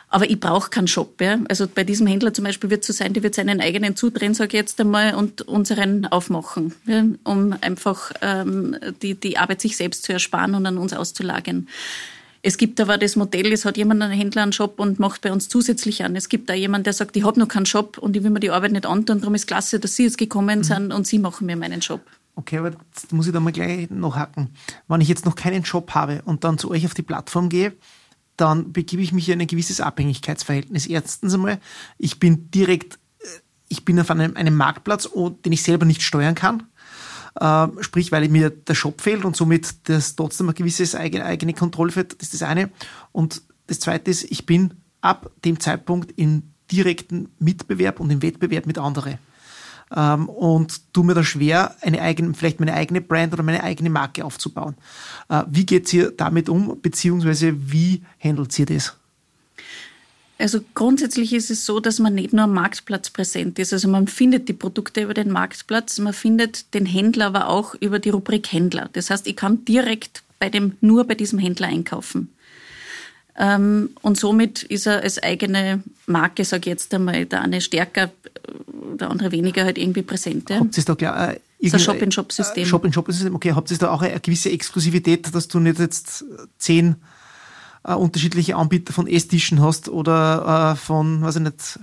Aber 0.09 0.29
ich 0.29 0.39
brauche 0.39 0.69
keinen 0.69 0.87
Shop. 0.87 1.19
Ja? 1.19 1.39
Also 1.49 1.67
bei 1.67 1.83
diesem 1.83 2.07
Händler 2.07 2.33
zum 2.33 2.45
Beispiel 2.45 2.69
wird 2.69 2.81
es 2.81 2.87
so 2.87 2.93
sein, 2.93 3.13
die 3.13 3.23
wird 3.23 3.35
seinen 3.35 3.59
eigenen 3.59 3.95
zudrehen, 3.95 4.33
sage 4.33 4.49
ich 4.49 4.53
jetzt 4.53 4.79
einmal, 4.79 5.15
und 5.15 5.41
unseren 5.41 6.05
aufmachen, 6.05 6.73
ja? 6.85 7.03
um 7.23 7.55
einfach 7.59 8.11
ähm, 8.21 8.77
die, 9.01 9.15
die 9.15 9.37
Arbeit 9.37 9.61
sich 9.61 9.75
selbst 9.75 10.03
zu 10.03 10.13
ersparen 10.13 10.55
und 10.55 10.65
an 10.65 10.77
uns 10.77 10.93
auszulagern. 10.93 11.67
Es 12.41 12.57
gibt 12.57 12.79
aber 12.79 12.97
das 12.97 13.17
Modell, 13.17 13.51
es 13.51 13.65
hat 13.65 13.75
jemand, 13.75 14.01
einen 14.01 14.13
Händler, 14.13 14.43
einen 14.43 14.53
Shop 14.53 14.79
und 14.79 14.99
macht 14.99 15.21
bei 15.21 15.33
uns 15.33 15.49
zusätzlich 15.49 16.05
an. 16.05 16.15
Es 16.15 16.29
gibt 16.29 16.49
da 16.49 16.53
jemand, 16.53 16.85
der 16.85 16.93
sagt, 16.93 17.17
ich 17.17 17.25
habe 17.25 17.39
noch 17.39 17.49
keinen 17.49 17.65
Shop 17.65 17.97
und 17.97 18.15
ich 18.15 18.23
will 18.23 18.29
mir 18.29 18.39
die 18.39 18.51
Arbeit 18.51 18.71
nicht 18.71 18.85
antun, 18.85 19.19
darum 19.19 19.35
ist 19.35 19.47
klasse, 19.47 19.79
dass 19.79 19.95
Sie 19.97 20.03
jetzt 20.03 20.17
gekommen 20.17 20.59
mhm. 20.59 20.63
sind 20.63 20.93
und 20.93 21.05
Sie 21.05 21.19
machen 21.19 21.47
mir 21.47 21.57
meinen 21.57 21.81
Shop. 21.81 22.01
Okay, 22.35 22.59
aber 22.59 22.69
jetzt 22.69 23.11
muss 23.11 23.27
ich 23.27 23.33
da 23.33 23.39
mal 23.39 23.51
gleich 23.51 23.89
noch 23.89 24.15
hacken. 24.15 24.51
Wenn 24.87 25.01
ich 25.01 25.09
jetzt 25.09 25.25
noch 25.25 25.35
keinen 25.35 25.63
Job 25.63 25.91
habe 25.95 26.21
und 26.23 26.43
dann 26.43 26.57
zu 26.57 26.69
euch 26.69 26.85
auf 26.85 26.93
die 26.93 27.01
Plattform 27.01 27.49
gehe, 27.49 27.73
dann 28.37 28.71
begebe 28.71 29.01
ich 29.01 29.11
mich 29.11 29.29
in 29.29 29.41
ein 29.41 29.47
gewisses 29.47 29.81
Abhängigkeitsverhältnis. 29.81 30.85
Erstens 30.85 31.33
einmal, 31.33 31.59
ich 31.97 32.19
bin 32.19 32.49
direkt, 32.51 32.99
äh, 33.19 33.27
ich 33.67 33.83
bin 33.83 33.99
auf 33.99 34.09
einem, 34.11 34.37
einem 34.37 34.55
Marktplatz, 34.55 35.09
den 35.13 35.51
ich 35.51 35.63
selber 35.63 35.85
nicht 35.85 36.03
steuern 36.03 36.35
kann. 36.35 36.63
Äh, 37.39 37.67
sprich, 37.81 38.11
weil 38.11 38.29
mir 38.29 38.49
der 38.49 38.75
Shop 38.75 39.01
fehlt 39.01 39.25
und 39.25 39.35
somit 39.35 39.89
das 39.89 40.15
trotzdem 40.15 40.49
ein 40.49 40.55
gewisses 40.55 40.95
eigene, 40.95 41.25
eigene 41.25 41.53
Kontrolle 41.53 41.91
fehlt. 41.91 42.13
Das 42.21 42.33
ist 42.33 42.41
das 42.41 42.47
eine. 42.47 42.69
Und 43.11 43.41
das 43.67 43.79
zweite 43.79 44.09
ist, 44.09 44.23
ich 44.23 44.45
bin 44.45 44.75
ab 45.01 45.31
dem 45.43 45.59
Zeitpunkt 45.59 46.13
im 46.17 46.43
direkten 46.71 47.29
Mitbewerb 47.39 47.99
und 47.99 48.09
im 48.09 48.21
Wettbewerb 48.21 48.65
mit 48.65 48.77
anderen 48.77 49.19
ähm, 49.95 50.29
und 50.29 50.93
tue 50.93 51.05
mir 51.05 51.13
da 51.13 51.23
schwer, 51.23 51.75
eine 51.81 52.01
eigene, 52.01 52.33
vielleicht 52.33 52.59
meine 52.59 52.73
eigene 52.73 53.01
Brand 53.01 53.33
oder 53.33 53.43
meine 53.43 53.63
eigene 53.63 53.89
Marke 53.89 54.25
aufzubauen. 54.25 54.75
Äh, 55.29 55.43
wie 55.49 55.65
geht 55.65 55.91
ihr 55.93 56.11
damit 56.11 56.49
um, 56.49 56.79
beziehungsweise 56.81 57.53
wie 57.71 58.03
handelt 58.19 58.57
ihr 58.59 58.65
das? 58.65 58.95
Also 60.39 60.59
grundsätzlich 60.75 61.33
ist 61.33 61.49
es 61.49 61.65
so, 61.65 61.79
dass 61.79 61.97
man 61.97 62.13
nicht 62.13 62.31
nur 62.31 62.43
am 62.43 62.53
Marktplatz 62.53 63.09
präsent 63.09 63.57
ist. 63.57 63.73
Also 63.73 63.87
man 63.87 64.07
findet 64.07 64.47
die 64.47 64.53
Produkte 64.53 65.01
über 65.01 65.15
den 65.15 65.31
Marktplatz, 65.31 65.97
man 65.97 66.13
findet 66.13 66.73
den 66.75 66.85
Händler 66.85 67.27
aber 67.27 67.47
auch 67.47 67.73
über 67.75 67.97
die 67.97 68.09
Rubrik 68.09 68.51
Händler. 68.51 68.89
Das 68.93 69.09
heißt, 69.09 69.25
ich 69.25 69.35
kann 69.35 69.65
direkt 69.65 70.21
bei 70.37 70.49
dem, 70.49 70.77
nur 70.79 71.05
bei 71.05 71.15
diesem 71.15 71.39
Händler 71.39 71.67
einkaufen. 71.67 72.29
Ähm, 73.35 73.91
und 74.01 74.19
somit 74.19 74.63
ist 74.63 74.85
er 74.85 75.01
als 75.01 75.21
eigene 75.21 75.83
Marke, 76.05 76.43
sage 76.45 76.61
ich 76.61 76.65
jetzt 76.67 76.93
einmal, 76.93 77.25
der 77.25 77.41
eine 77.41 77.61
stärker, 77.61 78.11
der 78.95 79.09
andere 79.09 79.31
weniger 79.31 79.63
halt 79.63 79.77
irgendwie 79.77 80.01
präsent. 80.01 80.49
Ja. 80.49 80.59
Habt 80.59 80.77
ihr 80.77 80.83
da 80.83 80.95
klar, 80.95 81.33
äh, 81.33 81.39
ein 81.63 81.79
Shop-in-Shop-System? 81.79 82.65
Shop-in-Shop-System, 82.65 83.35
okay. 83.35 83.53
Habt 83.53 83.71
ihr 83.71 83.77
da 83.77 83.91
auch 83.91 84.01
eine 84.01 84.19
gewisse 84.19 84.51
Exklusivität, 84.51 85.33
dass 85.33 85.47
du 85.47 85.59
nicht 85.59 85.79
jetzt 85.79 86.25
zehn 86.57 86.97
äh, 87.87 87.93
unterschiedliche 87.93 88.55
Anbieter 88.55 88.93
von 88.93 89.07
Esstischen 89.07 89.61
hast 89.61 89.89
oder 89.89 90.73
äh, 90.73 90.75
von, 90.75 91.21
weiß 91.21 91.37
ich 91.37 91.41
nicht, 91.41 91.79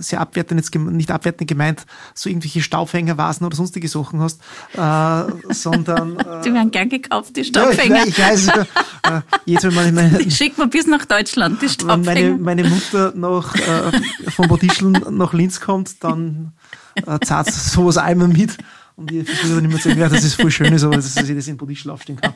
sehr 0.00 0.20
abwertend 0.20 0.60
jetzt 0.60 0.74
nicht 0.74 1.10
abwertend 1.10 1.48
gemeint, 1.48 1.86
so 2.14 2.28
irgendwelche 2.28 2.62
Staubfängervasen 2.62 3.46
oder 3.46 3.54
sonstige 3.54 3.88
Sachen 3.88 4.20
hast, 4.20 4.40
äh, 4.72 5.52
sondern 5.52 6.18
äh, 6.18 6.40
die 6.44 6.52
werden 6.52 6.70
gern 6.70 6.88
gekauft, 6.88 7.36
die 7.36 7.44
Staubfänger. 7.44 7.96
Ja, 7.96 8.04
ich, 8.06 8.18
weiß, 8.18 8.46
ich 8.46 8.56
weiß. 8.56 8.66
Äh, 9.08 9.22
jetzt, 9.44 9.64
wenn 9.64 9.74
meine, 9.74 9.92
meine, 10.12 10.30
Schickt 10.30 10.58
man 10.58 10.70
bis 10.70 10.86
nach 10.86 11.04
Deutschland, 11.04 11.62
die 11.62 11.68
Staubfänger. 11.68 12.06
Wenn 12.06 12.42
meine, 12.42 12.62
meine 12.62 12.68
Mutter 12.68 13.12
nach, 13.14 13.54
äh, 13.54 14.30
von 14.30 14.48
Bodischeln 14.48 14.92
nach 15.10 15.32
Linz 15.32 15.60
kommt, 15.60 16.02
dann 16.02 16.52
äh, 16.94 17.18
zahlt 17.20 17.52
sowas 17.52 17.98
einmal 17.98 18.28
mit. 18.28 18.56
Und 18.96 19.12
ich 19.12 19.28
versuche 19.28 19.56
dann 19.56 19.64
immer 19.64 19.76
zu 19.76 19.88
sagen, 19.88 20.00
ja, 20.00 20.08
das 20.08 20.24
ist 20.24 20.34
voll 20.34 20.50
schön, 20.50 20.76
so, 20.76 20.90
dass 20.90 21.16
ich 21.16 21.36
das 21.36 21.46
in 21.46 21.56
Bodischel 21.56 21.90
aufstehen 21.90 22.20
kann. 22.20 22.34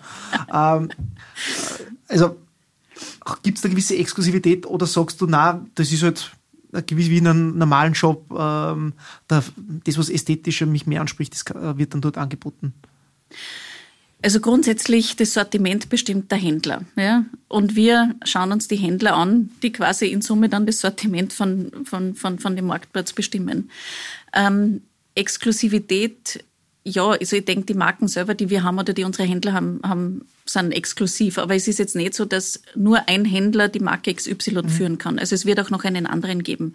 Ähm, 0.53 0.89
also, 2.09 2.37
gibt 3.43 3.59
es 3.59 3.63
da 3.63 3.69
gewisse 3.69 3.97
Exklusivität 3.97 4.67
oder 4.67 4.87
sagst 4.87 5.21
du, 5.21 5.27
na, 5.27 5.65
das 5.75 5.91
ist 5.91 6.03
halt 6.03 6.31
gewiss 6.87 7.09
wie 7.09 7.19
in 7.19 7.27
einem 7.27 7.59
normalen 7.59 7.95
Shop, 7.95 8.31
ähm, 8.31 8.95
da, 9.29 9.43
das, 9.85 9.99
was 9.99 10.09
ästhetischer 10.09 10.67
mich 10.67 10.87
mehr 10.87 11.01
anspricht, 11.01 11.35
das 11.35 11.45
wird 11.77 11.95
dann 11.95 12.01
dort 12.01 12.17
angeboten? 12.17 12.75
Also 14.23 14.41
grundsätzlich 14.41 15.17
das 15.17 15.35
Sortiment 15.35 15.89
bestimmt 15.89 16.31
der 16.31 16.39
Händler. 16.39 16.85
Ja? 16.97 17.25
Und 17.49 17.75
wir 17.75 18.15
schauen 18.25 18.53
uns 18.53 18.69
die 18.69 18.77
Händler 18.77 19.15
an, 19.15 19.51
die 19.63 19.73
quasi 19.73 20.07
in 20.07 20.23
Summe 20.23 20.49
dann 20.49 20.65
das 20.65 20.81
Sortiment 20.81 21.33
von, 21.33 21.73
von, 21.85 22.15
von, 22.15 22.39
von 22.39 22.57
dem 22.57 22.67
Marktplatz 22.67 23.13
bestimmen. 23.13 23.71
Ähm, 24.33 24.83
Exklusivität 25.15 26.45
ja, 26.85 27.11
also 27.11 27.37
ich 27.37 27.45
denke, 27.45 27.67
die 27.67 27.75
Marken 27.75 28.09
selber, 28.09 28.35
die 28.35 28.51
wir 28.51 28.65
haben 28.65 28.79
oder 28.79 28.93
die 28.93 29.05
unsere 29.05 29.29
Händler 29.29 29.53
haben, 29.53 29.81
haben 29.85 30.27
sind 30.45 30.73
exklusiv. 30.73 31.39
Aber 31.39 31.55
es 31.55 31.69
ist 31.69 31.79
jetzt 31.79 31.97
nicht 31.97 32.15
so, 32.15 32.25
dass 32.25 32.63
nur 32.75 33.09
ein 33.09 33.25
Händler 33.25 33.69
die 33.69 33.81
Marke 33.81 34.13
XY 34.13 34.63
mhm. 34.63 34.69
führen 34.69 34.99
kann. 34.99 35.19
Also 35.19 35.35
es 35.35 35.47
wird 35.47 35.61
auch 35.61 35.71
noch 35.71 35.85
einen 35.85 36.07
anderen 36.07 36.43
geben. 36.43 36.75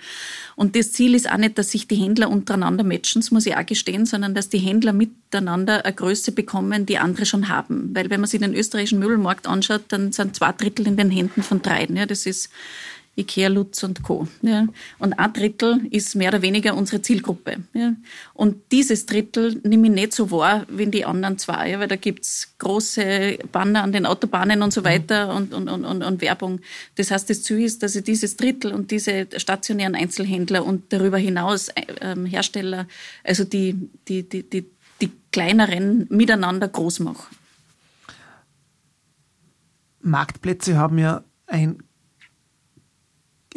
Und 0.56 0.76
das 0.76 0.92
Ziel 0.92 1.16
ist 1.16 1.30
auch 1.30 1.38
nicht, 1.38 1.58
dass 1.58 1.72
sich 1.72 1.88
die 1.88 1.96
Händler 1.96 2.30
untereinander 2.30 2.84
matchen, 2.84 3.22
das 3.22 3.32
muss 3.32 3.46
ich 3.46 3.56
auch 3.56 3.66
gestehen, 3.66 4.06
sondern 4.06 4.34
dass 4.34 4.50
die 4.50 4.60
Händler 4.60 4.94
miteinander 4.94 5.86
eine 5.86 5.94
Größe 5.94 6.32
bekommen, 6.32 6.86
die 6.86 6.98
andere 6.98 7.26
schon 7.26 7.50
haben. 7.50 7.92
Weil 7.94 8.10
wenn 8.10 8.22
man 8.22 8.30
sich 8.30 8.40
den 8.40 8.56
österreichischen 8.56 9.00
Möbelmarkt 9.00 9.48
anschaut, 9.48 9.84
dann 9.90 10.12
sind 10.12 10.36
zwei 10.36 10.52
Drittel 10.52 10.88
in 10.88 10.98
den 10.98 11.12
Händen 11.12 11.44
von 11.44 11.62
dreien. 11.62 11.96
Ja, 11.96 12.06
das 12.06 12.26
ist 12.26 12.50
Ikea, 13.18 13.48
Lutz 13.48 13.84
und 13.84 14.04
Co. 14.04 14.28
Ja. 14.44 14.68
Und 15.00 15.14
ein 15.14 15.34
Drittel 15.34 15.88
ist 15.90 16.16
mehr 16.16 16.30
oder 16.30 16.44
weniger 16.44 16.76
unsere 16.76 17.02
Zielgruppe. 17.02 17.58
Ja. 17.74 17.96
Und 18.34 18.72
dieses 18.72 19.08
Drittel 19.08 19.60
nehme 19.64 19.88
ich 19.88 19.94
nicht 19.94 20.14
so 20.14 20.30
wahr 20.30 20.68
wie 20.70 20.86
die 20.86 21.04
anderen 21.04 21.40
zwei, 21.40 21.72
ja, 21.72 21.80
weil 21.80 21.88
da 21.88 21.96
gibt's 21.96 22.54
große 22.60 23.40
Banner 23.52 23.82
an 23.82 23.92
den 23.92 24.06
Autobahnen 24.06 24.62
und 24.62 24.72
so 24.72 24.82
mhm. 24.82 24.86
weiter 24.86 25.36
und, 25.36 25.54
und, 25.54 25.68
und, 25.68 25.84
und, 25.84 26.04
und 26.04 26.22
Werbung. 26.22 26.60
Das 26.96 27.10
heißt, 27.10 27.30
das 27.30 27.42
Ziel 27.42 27.62
ist, 27.62 27.82
dass 27.82 27.96
ich 27.96 28.04
dieses 28.04 28.38
Drittel 28.38 28.72
und 28.72 28.92
diese 28.92 29.28
stationären 29.38 29.96
Einzelhändler 29.96 30.64
und 30.64 30.94
darüber 30.94 31.18
hinaus 31.18 31.70
ähm, 32.02 32.26
Hersteller, 32.28 32.88
also 33.24 33.44
die, 33.44 33.90
die, 34.08 34.30
die, 34.30 34.48
die, 34.48 34.70
die 35.02 35.12
kleineren 35.32 36.06
miteinander 36.10 36.68
groß 36.68 37.00
mache. 37.00 37.28
Marktplätze 40.02 40.78
haben 40.78 41.00
ja 41.00 41.24
ein 41.48 41.80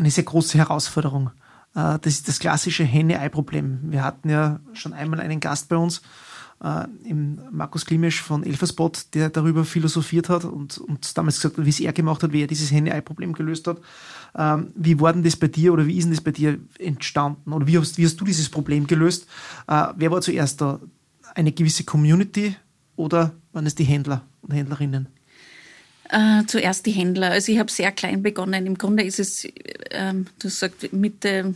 eine 0.00 0.10
sehr 0.10 0.24
große 0.24 0.58
Herausforderung. 0.58 1.30
Äh, 1.74 1.98
das 2.00 2.14
ist 2.14 2.28
das 2.28 2.38
klassische 2.38 2.84
Henne-Ei-Problem. 2.84 3.80
Wir 3.84 4.02
hatten 4.02 4.28
ja 4.28 4.60
schon 4.72 4.92
einmal 4.92 5.20
einen 5.20 5.40
Gast 5.40 5.68
bei 5.68 5.76
uns, 5.76 6.02
äh, 6.62 6.86
Markus 7.50 7.86
Klimisch 7.86 8.20
von 8.22 8.44
Elferspot, 8.44 9.14
der 9.14 9.30
darüber 9.30 9.64
philosophiert 9.64 10.28
hat 10.28 10.44
und, 10.44 10.78
und 10.78 11.16
damals 11.16 11.36
gesagt 11.36 11.58
hat, 11.58 11.64
wie 11.64 11.70
es 11.70 11.80
er 11.80 11.92
gemacht 11.92 12.22
hat, 12.22 12.32
wie 12.32 12.42
er 12.42 12.46
dieses 12.46 12.70
Henne-Ei-Problem 12.70 13.32
gelöst 13.32 13.66
hat. 13.66 13.78
Ähm, 14.36 14.72
wie 14.74 15.00
war 15.00 15.12
denn 15.12 15.22
das 15.22 15.36
bei 15.36 15.48
dir 15.48 15.72
oder 15.72 15.86
wie 15.86 15.96
ist 15.96 16.04
denn 16.04 16.12
das 16.12 16.20
bei 16.20 16.32
dir 16.32 16.58
entstanden? 16.78 17.52
Oder 17.52 17.66
wie 17.66 17.78
hast, 17.78 17.98
wie 17.98 18.04
hast 18.04 18.20
du 18.20 18.24
dieses 18.24 18.48
Problem 18.48 18.86
gelöst? 18.86 19.26
Äh, 19.66 19.88
wer 19.96 20.10
war 20.10 20.20
zuerst 20.20 20.60
da? 20.60 20.80
Eine 21.32 21.52
gewisse 21.52 21.84
Community 21.84 22.56
oder 22.96 23.30
waren 23.52 23.64
es 23.64 23.76
die 23.76 23.84
Händler 23.84 24.22
und 24.42 24.52
Händlerinnen? 24.52 25.06
Äh, 26.10 26.44
zuerst 26.46 26.86
die 26.86 26.90
Händler. 26.90 27.30
Also 27.30 27.52
ich 27.52 27.58
habe 27.58 27.70
sehr 27.70 27.92
klein 27.92 28.22
begonnen. 28.22 28.66
Im 28.66 28.76
Grunde 28.76 29.04
ist 29.04 29.20
es, 29.20 29.46
ähm, 29.90 30.26
du 30.40 30.48
sagst, 30.48 30.92
Mitte, 30.92 31.54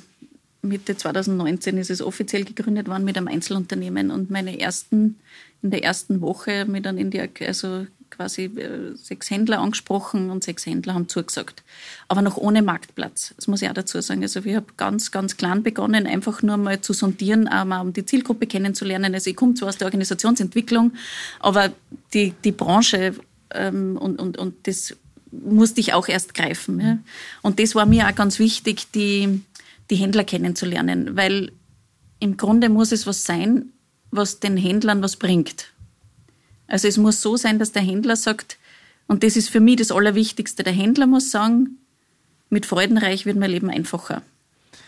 Mitte 0.63 0.97
2019 0.97 1.77
ist 1.77 1.91
es 1.91 2.01
offiziell 2.01 2.45
gegründet 2.45 2.87
worden 2.87 3.05
mit 3.05 3.17
einem 3.17 3.27
Einzelunternehmen 3.27 4.13
und 4.13 4.31
meine 4.31 4.61
ersten, 4.61 5.19
in 5.63 5.71
der 5.71 5.83
ersten 5.83 6.21
Woche 6.21 6.67
mir 6.67 6.83
dann 6.83 6.99
in 6.99 7.11
die, 7.11 7.21
also 7.45 7.87
quasi 8.11 8.45
äh, 8.45 8.95
sechs 8.95 9.29
Händler 9.29 9.59
angesprochen 9.59 10.31
und 10.31 10.45
sechs 10.45 10.67
Händler 10.67 10.95
haben 10.95 11.09
zugesagt. 11.09 11.65
Aber 12.07 12.23
noch 12.23 12.37
ohne 12.37 12.63
Marktplatz. 12.63 13.35
Das 13.35 13.49
muss 13.49 13.61
ich 13.61 13.69
auch 13.69 13.75
dazu 13.75 14.01
sagen. 14.01 14.23
Also 14.23 14.45
wir 14.45 14.57
haben 14.57 14.67
ganz, 14.77 15.11
ganz 15.11 15.37
klein 15.37 15.65
begonnen, 15.65 16.07
einfach 16.07 16.43
nur 16.43 16.59
mal 16.59 16.81
zu 16.81 16.93
sondieren, 16.93 17.45
mal 17.45 17.81
um 17.81 17.93
die 17.93 18.07
Zielgruppe 18.07 18.47
kennenzulernen. 18.47 19.15
Also 19.15 19.31
ich 19.31 19.37
komme 19.37 19.55
zwar 19.55 19.71
aus 19.71 19.79
der 19.79 19.87
Organisationsentwicklung, 19.87 20.93
aber 21.41 21.73
die, 22.13 22.35
die 22.45 22.53
Branche 22.53 23.15
ähm, 23.55 23.97
und, 23.97 24.21
und, 24.21 24.39
und 24.39 24.67
das 24.67 24.97
musste 25.31 25.81
ich 25.81 25.93
auch 25.93 26.09
erst 26.09 26.35
greifen. 26.35 26.81
Ja. 26.81 26.99
Und 27.43 27.59
das 27.59 27.75
war 27.75 27.87
mir 27.87 28.09
auch 28.09 28.15
ganz 28.15 28.39
wichtig, 28.39 28.91
die, 28.93 29.43
die 29.91 29.97
Händler 29.97 30.25
kennenzulernen, 30.25 31.17
weil 31.17 31.53
im 32.21 32.37
Grunde 32.37 32.69
muss 32.69 32.93
es 32.93 33.07
was 33.07 33.25
sein, 33.25 33.71
was 34.11 34.41
den 34.41 34.57
Händlern 34.57 35.03
was 35.03 35.17
bringt. 35.17 35.73
Also 36.67 36.89
es 36.89 36.97
muss 36.97 37.21
so 37.21 37.37
sein, 37.37 37.59
dass 37.59 37.73
der 37.73 37.83
Händler 37.83 38.17
sagt, 38.17 38.59
und 39.07 39.23
das 39.23 39.37
ist 39.37 39.51
für 39.51 39.61
mich 39.61 39.77
das 39.77 39.91
Allerwichtigste, 39.91 40.63
der 40.63 40.73
Händler 40.73 41.07
muss 41.07 41.31
sagen, 41.31 41.79
mit 42.49 42.65
Freudenreich 42.65 43.27
wird 43.27 43.37
mein 43.37 43.51
Leben 43.51 43.71
einfacher. 43.71 44.23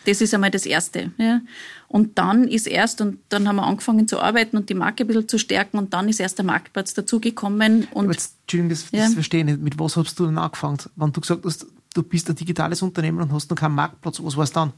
Das 0.04 0.20
ist 0.20 0.32
einmal 0.34 0.50
das 0.50 0.66
Erste. 0.66 1.10
Ja. 1.18 1.40
Und 1.88 2.18
dann 2.18 2.48
ist 2.48 2.66
erst, 2.66 3.00
und 3.00 3.18
dann 3.28 3.48
haben 3.48 3.56
wir 3.56 3.64
angefangen 3.64 4.08
zu 4.08 4.20
arbeiten 4.20 4.56
und 4.56 4.68
die 4.68 4.74
Marke 4.74 5.04
ein 5.04 5.06
bisschen 5.06 5.28
zu 5.28 5.38
stärken 5.38 5.78
und 5.78 5.94
dann 5.94 6.08
ist 6.08 6.20
erst 6.20 6.38
der 6.38 6.44
Marktplatz 6.44 6.94
dazugekommen. 6.94 7.88
Und, 7.92 8.10
jetzt, 8.10 8.36
Entschuldigung, 8.42 8.70
das, 8.70 8.90
ja. 8.90 9.04
das 9.04 9.14
verstehe 9.14 9.40
ich 9.40 9.46
nicht. 9.46 9.60
Mit 9.60 9.78
was 9.78 9.96
hast 9.96 10.18
du 10.18 10.26
denn 10.26 10.38
angefangen? 10.38 10.78
Wenn 10.96 11.12
du 11.12 11.20
gesagt 11.20 11.44
hast, 11.44 11.66
du 11.94 12.02
bist 12.02 12.28
ein 12.28 12.36
digitales 12.36 12.82
Unternehmen 12.82 13.22
und 13.22 13.32
hast 13.32 13.50
noch 13.50 13.56
keinen 13.56 13.74
Marktplatz, 13.74 14.22
was 14.22 14.36
war 14.36 14.44
es 14.44 14.52
dann? 14.52 14.72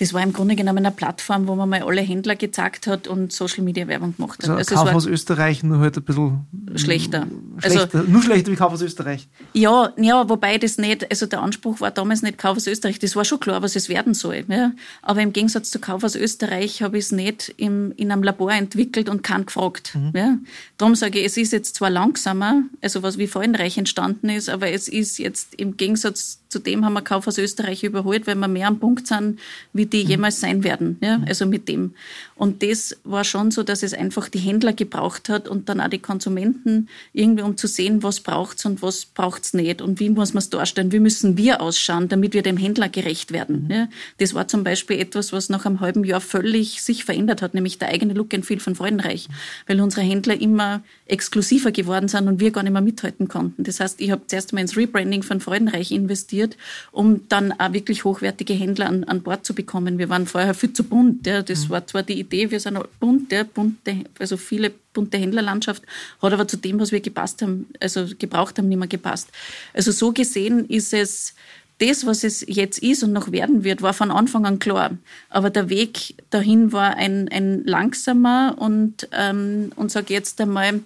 Das 0.00 0.14
war 0.14 0.22
im 0.22 0.32
Grunde 0.32 0.56
genommen 0.56 0.78
eine 0.78 0.90
Plattform, 0.90 1.46
wo 1.46 1.54
man 1.54 1.68
mal 1.68 1.82
alle 1.82 2.00
Händler 2.00 2.34
gezeigt 2.34 2.86
hat 2.86 3.06
und 3.06 3.34
Social 3.34 3.62
Media 3.62 3.86
Werbung 3.86 4.16
gemacht 4.16 4.42
hat. 4.42 4.48
Also, 4.48 4.74
also 4.74 4.86
Kaufhaus 4.86 5.06
Österreich 5.06 5.62
nur 5.62 5.78
halt 5.78 5.98
ein 5.98 6.02
bisschen 6.02 6.46
schlechter. 6.74 7.26
schlechter 7.58 7.98
also, 7.98 8.10
nur 8.10 8.22
schlechter 8.22 8.50
wie 8.50 8.56
Kaufhaus 8.56 8.80
Österreich. 8.80 9.28
Ja, 9.52 9.92
ja, 9.98 10.26
wobei 10.26 10.56
das 10.56 10.78
nicht, 10.78 11.10
also 11.10 11.26
der 11.26 11.42
Anspruch 11.42 11.82
war 11.82 11.90
damals 11.90 12.22
nicht 12.22 12.38
Kaufhaus 12.38 12.66
Österreich, 12.66 12.98
das 12.98 13.14
war 13.14 13.26
schon 13.26 13.40
klar, 13.40 13.60
was 13.60 13.76
es 13.76 13.90
werden 13.90 14.14
soll. 14.14 14.46
Ja. 14.48 14.72
Aber 15.02 15.20
im 15.20 15.34
Gegensatz 15.34 15.70
zu 15.70 15.80
Kaufhaus 15.80 16.16
Österreich 16.16 16.80
habe 16.80 16.96
ich 16.96 17.04
es 17.04 17.12
nicht 17.12 17.52
im, 17.58 17.92
in 17.96 18.10
einem 18.10 18.22
Labor 18.22 18.52
entwickelt 18.52 19.10
und 19.10 19.22
keinen 19.22 19.44
gefragt. 19.44 19.94
Mhm. 19.94 20.12
Ja. 20.14 20.38
Darum 20.78 20.94
sage 20.94 21.18
ich, 21.18 21.26
es 21.26 21.36
ist 21.36 21.52
jetzt 21.52 21.74
zwar 21.74 21.90
langsamer, 21.90 22.62
also 22.80 23.02
was 23.02 23.18
wie 23.18 23.26
Fallenreich 23.26 23.76
entstanden 23.76 24.30
ist, 24.30 24.48
aber 24.48 24.70
es 24.70 24.88
ist 24.88 25.18
jetzt 25.18 25.54
im 25.56 25.76
Gegensatz 25.76 26.40
Zudem 26.50 26.84
haben 26.84 26.94
wir 26.94 27.02
Kaufhaus 27.02 27.38
Österreich 27.38 27.84
überholt, 27.84 28.26
weil 28.26 28.34
wir 28.34 28.48
mehr 28.48 28.66
am 28.66 28.80
Punkt 28.80 29.06
sind, 29.06 29.38
wie 29.72 29.86
die 29.86 30.02
mhm. 30.02 30.10
jemals 30.10 30.40
sein 30.40 30.64
werden. 30.64 30.98
Ja? 31.00 31.18
Mhm. 31.18 31.24
Also 31.28 31.46
mit 31.46 31.68
dem. 31.68 31.94
Und 32.34 32.64
das 32.64 32.98
war 33.04 33.22
schon 33.22 33.52
so, 33.52 33.62
dass 33.62 33.84
es 33.84 33.94
einfach 33.94 34.28
die 34.28 34.40
Händler 34.40 34.72
gebraucht 34.72 35.28
hat 35.28 35.46
und 35.46 35.68
dann 35.68 35.80
auch 35.80 35.88
die 35.88 36.00
Konsumenten 36.00 36.88
irgendwie, 37.12 37.44
um 37.44 37.56
zu 37.56 37.68
sehen, 37.68 38.02
was 38.02 38.18
braucht's 38.18 38.66
und 38.66 38.82
was 38.82 39.04
braucht's 39.04 39.54
nicht 39.54 39.80
und 39.80 40.00
wie 40.00 40.10
muss 40.10 40.34
man 40.34 40.40
es 40.40 40.50
darstellen, 40.50 40.90
wie 40.90 40.98
müssen 40.98 41.36
wir 41.36 41.60
ausschauen, 41.60 42.08
damit 42.08 42.34
wir 42.34 42.42
dem 42.42 42.56
Händler 42.56 42.88
gerecht 42.88 43.30
werden. 43.30 43.66
Mhm. 43.66 43.70
Ja? 43.70 43.88
Das 44.18 44.34
war 44.34 44.48
zum 44.48 44.64
Beispiel 44.64 44.98
etwas, 44.98 45.32
was 45.32 45.50
nach 45.50 45.66
einem 45.66 45.78
halben 45.78 46.02
Jahr 46.02 46.20
völlig 46.20 46.82
sich 46.82 47.04
verändert 47.04 47.42
hat, 47.42 47.54
nämlich 47.54 47.78
der 47.78 47.90
eigene 47.90 48.12
Look 48.12 48.34
and 48.34 48.44
Feel 48.44 48.58
von 48.58 48.74
Freudenreich, 48.74 49.28
weil 49.68 49.80
unsere 49.80 50.02
Händler 50.02 50.40
immer 50.40 50.82
exklusiver 51.06 51.70
geworden 51.70 52.08
sind 52.08 52.26
und 52.26 52.40
wir 52.40 52.50
gar 52.50 52.64
nicht 52.64 52.72
mehr 52.72 52.82
mithalten 52.82 53.28
konnten. 53.28 53.62
Das 53.62 53.78
heißt, 53.78 54.00
ich 54.00 54.10
habe 54.10 54.26
zuerst 54.26 54.52
mal 54.52 54.62
ins 54.62 54.76
Rebranding 54.76 55.22
von 55.22 55.38
Freudenreich 55.38 55.92
investiert 55.92 56.39
investiert, 56.40 56.56
um 56.92 57.28
dann 57.28 57.52
auch 57.52 57.72
wirklich 57.72 58.04
hochwertige 58.04 58.54
Händler 58.54 58.86
an, 58.86 59.04
an 59.04 59.22
Bord 59.22 59.44
zu 59.44 59.54
bekommen. 59.54 59.98
Wir 59.98 60.08
waren 60.08 60.26
vorher 60.26 60.54
viel 60.54 60.72
zu 60.72 60.84
bunt. 60.84 61.26
Ja. 61.26 61.42
Das 61.42 61.64
mhm. 61.64 61.70
war 61.70 61.86
zwar 61.86 62.02
die 62.02 62.18
Idee, 62.18 62.50
wir 62.50 62.60
sind 62.60 62.78
bunt, 62.98 63.32
ja, 63.32 63.44
bunte, 63.44 64.04
also 64.18 64.36
viele 64.36 64.72
bunte 64.92 65.18
Händlerlandschaft, 65.18 65.82
hat 66.20 66.32
aber 66.32 66.48
zu 66.48 66.56
dem, 66.56 66.80
was 66.80 66.92
wir 66.92 67.00
gepasst 67.00 67.42
haben, 67.42 67.66
also 67.80 68.06
gebraucht 68.18 68.58
haben, 68.58 68.68
nicht 68.68 68.78
mehr 68.78 68.88
gepasst. 68.88 69.28
Also 69.72 69.92
so 69.92 70.12
gesehen 70.12 70.66
ist 70.68 70.92
es 70.92 71.34
das, 71.78 72.04
was 72.04 72.24
es 72.24 72.44
jetzt 72.46 72.82
ist 72.82 73.02
und 73.02 73.12
noch 73.12 73.32
werden 73.32 73.64
wird, 73.64 73.80
war 73.80 73.94
von 73.94 74.10
Anfang 74.10 74.44
an 74.44 74.58
klar. 74.58 74.90
Aber 75.30 75.48
der 75.48 75.70
Weg 75.70 76.14
dahin 76.28 76.72
war 76.72 76.96
ein, 76.96 77.28
ein 77.28 77.64
langsamer 77.64 78.54
und, 78.58 79.08
ähm, 79.12 79.72
und 79.76 79.90
sage 79.90 80.12
jetzt 80.12 80.38
einmal, 80.42 80.80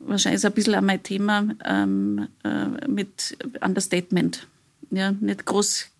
wahrscheinlich 0.00 0.38
ist 0.38 0.44
ein 0.44 0.52
bisschen 0.52 0.74
auch 0.74 0.80
mein 0.80 1.02
Thema 1.02 1.48
ähm, 1.64 2.28
äh, 2.44 2.88
mit 2.88 3.36
Understatement 3.60 4.46
ja, 4.90 5.12
nicht 5.12 5.46
groß 5.46 5.90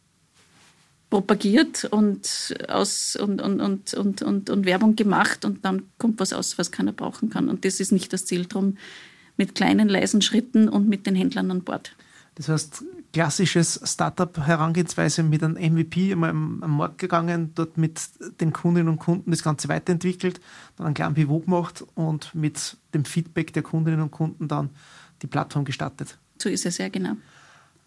propagiert 1.11 1.85
und, 1.85 2.54
aus, 2.68 3.16
und, 3.16 3.40
und, 3.40 3.61
und, 3.61 3.95
und, 3.95 4.23
und, 4.23 4.50
und 4.50 4.66
Werbung 4.66 4.95
gemacht 4.95 5.45
und 5.45 5.64
dann 5.64 5.85
kommt 5.97 6.21
was 6.21 6.33
aus, 6.33 6.59
was 6.59 6.71
keiner 6.71 6.92
brauchen 6.92 7.30
kann. 7.30 7.49
Und 7.49 7.64
das 7.64 7.80
ist 7.80 7.92
nicht 7.92 8.12
das 8.12 8.26
Ziel. 8.26 8.47
Drum 8.47 8.76
mit 9.38 9.54
kleinen, 9.54 9.88
leisen 9.88 10.21
Schritten 10.21 10.68
und 10.68 10.88
mit 10.88 11.07
den 11.07 11.14
Händlern 11.14 11.50
an 11.50 11.62
Bord. 11.62 11.97
Das 12.35 12.49
heißt, 12.49 12.85
klassisches 13.12 13.80
Startup-Herangehensweise 13.83 15.23
mit 15.23 15.42
einem 15.42 15.54
MVP 15.54 16.12
einmal 16.12 16.30
am, 16.30 16.62
am 16.62 16.76
Markt 16.76 16.99
gegangen, 16.99 17.52
dort 17.54 17.78
mit 17.78 18.00
den 18.40 18.52
Kundinnen 18.52 18.88
und 18.88 18.99
Kunden 18.99 19.30
das 19.30 19.42
Ganze 19.42 19.68
weiterentwickelt, 19.68 20.40
dann 20.76 20.87
einen 20.87 20.95
kleinen 20.95 21.14
Pivot 21.14 21.47
gemacht 21.47 21.85
und 21.95 22.35
mit 22.35 22.76
dem 22.95 23.04
Feedback 23.04 23.52
der 23.52 23.62
Kundinnen 23.62 24.00
und 24.00 24.11
Kunden 24.11 24.47
dann 24.47 24.71
die 25.23 25.26
Plattform 25.26 25.64
gestartet. 25.64 26.18
So 26.40 26.49
ist 26.49 26.66
es 26.66 26.78
ja, 26.78 26.88
genau. 26.88 27.16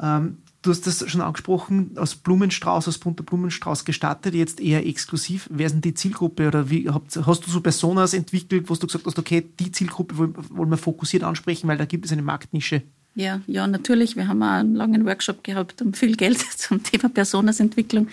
Ähm, 0.02 0.40
du 0.62 0.70
hast 0.70 0.86
das 0.88 1.10
schon 1.10 1.22
angesprochen, 1.22 1.92
aus 1.98 2.16
Blumenstrauß, 2.16 2.88
aus 2.88 2.98
bunter 2.98 3.24
Blumenstrauß 3.24 3.86
gestartet, 3.86 4.36
jetzt 4.36 4.60
eher 4.60 4.86
exklusiv. 4.86 5.48
Wer 5.52 5.68
ist 5.68 5.74
denn 5.74 5.82
die 5.82 5.94
Zielgruppe 5.94 6.48
oder 6.48 6.70
wie 6.70 6.90
hast 6.90 7.48
du 7.48 7.52
so 7.52 7.62
Personas 7.62 8.14
entwickelt, 8.14 8.70
wo 8.70 8.76
du 8.76 8.88
gesagt 8.88 9.06
hast, 9.06 9.20
okay, 9.20 9.46
die 9.60 9.72
Zielgruppe 9.72 10.18
wollen 10.18 10.70
wir 10.70 10.78
fokussiert 10.78 11.24
ansprechen, 11.24 11.68
weil 11.68 11.78
da 11.78 11.86
gibt 11.86 12.06
es 12.06 12.12
eine 12.12 12.22
Marktnische? 12.22 12.84
Ja, 13.14 13.42
ja, 13.46 13.68
natürlich. 13.68 14.16
Wir 14.16 14.30
haben 14.30 14.42
auch 14.42 14.52
einen 14.52 14.74
langen 14.74 15.06
Workshop 15.06 15.44
gehabt 15.44 15.82
um 15.82 15.94
viel 15.94 16.16
Geld 16.16 16.40
zum 16.58 16.82
Thema 16.82 17.10
Personasentwicklung. 17.10 18.08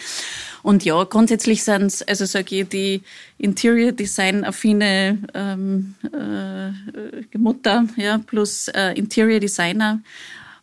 Und 0.62 0.85
ja, 0.85 1.05
grundsätzlich 1.05 1.62
sind 1.62 1.83
es, 1.83 2.02
also 2.02 2.25
sage 2.25 2.57
ich, 2.57 2.69
die 2.69 3.02
Interior 3.38 3.93
Design 3.93 4.45
affine 4.45 5.19
ähm, 5.35 5.95
äh, 6.12 7.38
Mutter, 7.38 7.87
ja, 7.97 8.19
plus 8.19 8.67
äh, 8.69 8.93
Interior 8.95 9.38
Designer. 9.38 10.00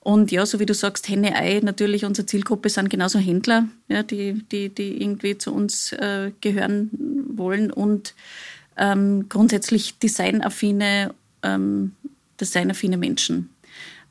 Und 0.06 0.32
ja, 0.32 0.46
so 0.46 0.60
wie 0.60 0.68
du 0.68 0.76
sagst, 0.76 1.10
Henne 1.10 1.36
Ei, 1.36 1.62
natürlich 1.64 2.06
unsere 2.06 2.28
Zielgruppe 2.28 2.70
sind 2.70 2.92
genauso 2.92 3.18
Händler, 3.18 3.68
ja, 3.88 4.04
die, 4.04 4.34
die, 4.52 4.70
die 4.70 5.02
irgendwie 5.02 5.36
zu 5.40 5.52
uns 5.52 5.94
äh, 5.94 6.32
gehören 6.42 6.92
wollen 7.36 7.72
und 7.72 8.14
ähm, 8.78 9.30
grundsätzlich 9.30 9.98
designaffine, 9.98 11.12
ähm, 11.42 11.94
designaffine 12.40 12.98
Menschen. 12.98 13.50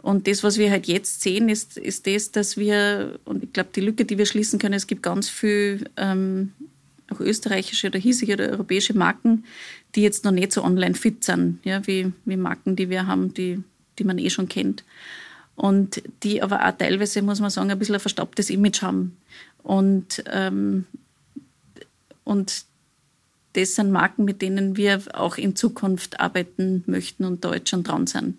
Und 0.03 0.27
das, 0.27 0.43
was 0.43 0.59
wir 0.59 0.73
halt 0.73 0.89
jetzt 0.89 1.21
sehen, 1.21 1.49
ist, 1.49 1.79
ist 1.79 2.09
das, 2.09 2.33
dass 2.33 2.57
wir, 2.57 3.21
und 3.25 3.45
ich 3.45 3.53
glaube, 3.53 3.71
die 3.73 3.81
Lücke, 3.81 4.05
die 4.05 4.19
wir 4.19 4.27
schließen 4.27 4.59
können, 4.59 4.75
es 4.75 4.89
gibt 4.89 5.05
ganz 5.05 5.29
viel 5.29 5.89
ähm, 5.97 6.51
auch 7.09 7.21
österreichische 7.21 7.87
oder 7.87 8.01
hiesige 8.01 8.33
oder 8.33 8.49
europäische 8.49 8.95
Marken, 8.95 9.45
die 9.95 10.03
jetzt 10.03 10.25
noch 10.25 10.33
nicht 10.33 10.51
so 10.51 10.65
online 10.65 10.97
fit 10.97 11.23
sind, 11.23 11.61
ja, 11.63 11.87
wie, 11.87 12.11
wie 12.25 12.37
Marken, 12.37 12.75
die 12.75 12.91
wir 12.91 13.07
haben, 13.07 13.33
die, 13.33 13.63
die 14.01 14.05
man 14.05 14.19
eh 14.19 14.29
schon 14.29 14.49
kennt. 14.49 14.83
Und 15.56 16.02
die 16.23 16.42
aber 16.42 16.66
auch 16.66 16.76
teilweise, 16.76 17.23
muss 17.23 17.40
man 17.40 17.50
sagen, 17.50 17.70
ein 17.70 17.78
bisschen 17.78 17.94
ein 17.94 18.00
verstaubtes 18.00 18.50
Image 18.50 18.82
haben. 18.82 19.16
Und, 19.62 20.25
ähm, 20.30 20.87
und 22.25 22.64
das 23.52 23.76
sind 23.76 23.92
Marken, 23.92 24.25
mit 24.25 24.42
denen 24.42 24.76
wir 24.76 25.00
auch 25.12 25.37
in 25.37 25.54
Zukunft 25.54 26.18
arbeiten 26.18 26.82
möchten 26.87 27.25
und 27.25 27.44
da 27.44 27.54
jetzt 27.54 27.70
schon 27.70 27.84
dran 27.84 28.06
sind 28.06 28.37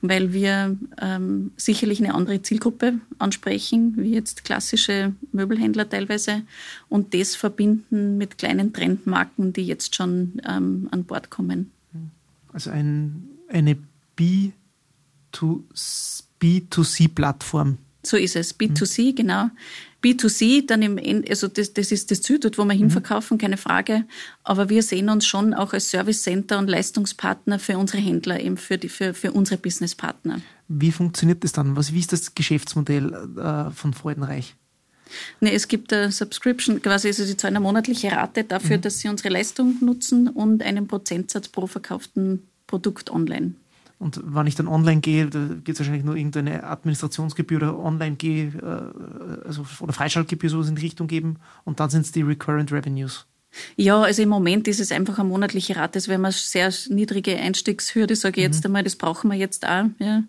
weil 0.00 0.32
wir 0.32 0.76
ähm, 1.00 1.52
sicherlich 1.56 2.02
eine 2.02 2.14
andere 2.14 2.42
Zielgruppe 2.42 3.00
ansprechen, 3.18 3.94
wie 3.96 4.12
jetzt 4.12 4.44
klassische 4.44 5.14
Möbelhändler 5.32 5.88
teilweise, 5.88 6.42
und 6.88 7.14
das 7.14 7.34
verbinden 7.34 8.18
mit 8.18 8.38
kleinen 8.38 8.72
Trendmarken, 8.72 9.52
die 9.52 9.66
jetzt 9.66 9.94
schon 9.94 10.40
ähm, 10.48 10.88
an 10.90 11.04
Bord 11.04 11.30
kommen. 11.30 11.70
Also 12.52 12.70
ein, 12.70 13.28
eine 13.48 13.76
B2C-Plattform. 15.32 17.78
So 18.02 18.16
ist 18.16 18.36
es, 18.36 18.58
B2C, 18.58 19.10
mhm. 19.10 19.14
genau. 19.16 19.50
B2C, 20.02 20.66
dann 20.66 20.82
im 20.82 20.96
End, 20.96 21.28
also 21.28 21.48
das, 21.48 21.72
das 21.72 21.90
ist 21.90 22.10
das 22.10 22.22
Ziel, 22.22 22.38
dort 22.38 22.56
wo 22.56 22.64
wir 22.64 22.74
mhm. 22.74 22.78
hinverkaufen, 22.78 23.36
keine 23.36 23.56
Frage. 23.56 24.04
Aber 24.44 24.68
wir 24.68 24.82
sehen 24.82 25.08
uns 25.08 25.26
schon 25.26 25.54
auch 25.54 25.72
als 25.72 25.90
Service 25.90 26.22
Center 26.22 26.58
und 26.58 26.68
Leistungspartner 26.68 27.58
für 27.58 27.76
unsere 27.76 28.00
Händler, 28.00 28.40
eben 28.40 28.56
für, 28.56 28.78
die, 28.78 28.88
für, 28.88 29.12
für 29.12 29.32
unsere 29.32 29.58
Businesspartner. 29.58 30.40
Wie 30.68 30.92
funktioniert 30.92 31.42
das 31.42 31.52
dann? 31.52 31.76
Was, 31.76 31.92
wie 31.92 31.98
ist 31.98 32.12
das 32.12 32.34
Geschäftsmodell 32.34 33.12
äh, 33.36 33.70
von 33.72 33.92
Freudenreich? 33.92 34.54
Nee, 35.40 35.54
es 35.54 35.68
gibt 35.68 35.92
eine 35.92 36.12
Subscription, 36.12 36.82
quasi 36.82 37.08
also 37.08 37.24
sie 37.24 37.36
zahlen 37.36 37.56
eine 37.56 37.62
monatliche 37.62 38.12
Rate 38.12 38.44
dafür, 38.44 38.76
mhm. 38.76 38.82
dass 38.82 39.00
sie 39.00 39.08
unsere 39.08 39.30
Leistung 39.30 39.76
nutzen 39.80 40.28
und 40.28 40.62
einen 40.62 40.86
Prozentsatz 40.86 41.48
pro 41.48 41.66
verkauften 41.66 42.46
Produkt 42.66 43.10
online. 43.10 43.54
Und 43.98 44.20
wenn 44.24 44.46
ich 44.46 44.54
dann 44.54 44.68
online 44.68 45.00
gehe, 45.00 45.26
da 45.26 45.40
gibt 45.46 45.70
es 45.70 45.80
wahrscheinlich 45.80 46.04
nur 46.04 46.14
irgendeine 46.14 46.62
Administrationsgebühr 46.64 47.58
oder 47.58 47.78
online 47.78 48.16
gehe, 48.16 48.46
äh, 48.46 49.46
also 49.46 49.66
oder 49.80 49.92
Freischaltgebühr, 49.92 50.50
sowas 50.50 50.68
in 50.68 50.76
die 50.76 50.82
Richtung 50.82 51.08
geben. 51.08 51.38
Und 51.64 51.80
dann 51.80 51.90
sind 51.90 52.02
es 52.02 52.12
die 52.12 52.22
Recurrent 52.22 52.70
Revenues. 52.70 53.26
Ja, 53.76 54.02
also 54.02 54.22
im 54.22 54.28
Moment 54.28 54.68
ist 54.68 54.78
es 54.78 54.92
einfach 54.92 55.18
eine 55.18 55.28
monatliche 55.28 55.74
Rate. 55.74 55.94
Das 55.94 56.06
wäre 56.06 56.22
eine 56.22 56.32
sehr 56.32 56.72
niedrige 56.90 57.36
Einstiegshürde, 57.36 58.14
sage 58.14 58.40
ich 58.40 58.46
mhm. 58.46 58.52
jetzt 58.52 58.64
einmal. 58.64 58.84
Das 58.84 58.94
brauchen 58.94 59.30
wir 59.30 59.36
jetzt 59.36 59.66
auch. 59.66 59.86
Ja. 59.98 60.22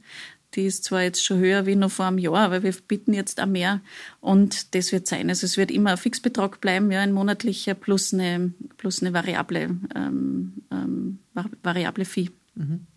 Die 0.56 0.66
ist 0.66 0.86
zwar 0.86 1.04
jetzt 1.04 1.24
schon 1.24 1.38
höher 1.38 1.68
wie 1.68 1.76
noch 1.76 1.92
vor 1.92 2.06
einem 2.06 2.18
Jahr, 2.18 2.38
aber 2.38 2.64
wir 2.64 2.74
bieten 2.88 3.14
jetzt 3.14 3.40
auch 3.40 3.46
mehr. 3.46 3.82
Und 4.20 4.74
das 4.74 4.92
wird 4.92 5.06
sein. 5.06 5.30
Also 5.30 5.46
es 5.46 5.58
wird 5.58 5.70
immer 5.70 5.92
ein 5.92 5.98
Fixbetrag 5.98 6.60
bleiben, 6.60 6.92
ja, 6.92 7.02
ein 7.02 7.12
monatlicher 7.12 7.76
plus 7.76 8.16
eine, 8.16 8.52
plus 8.78 9.04
eine 9.04 9.14
variable, 9.14 9.78
ähm, 9.94 10.54
ähm, 10.72 11.20
variable 11.62 12.06
Fee. 12.06 12.32
Mhm 12.56 12.88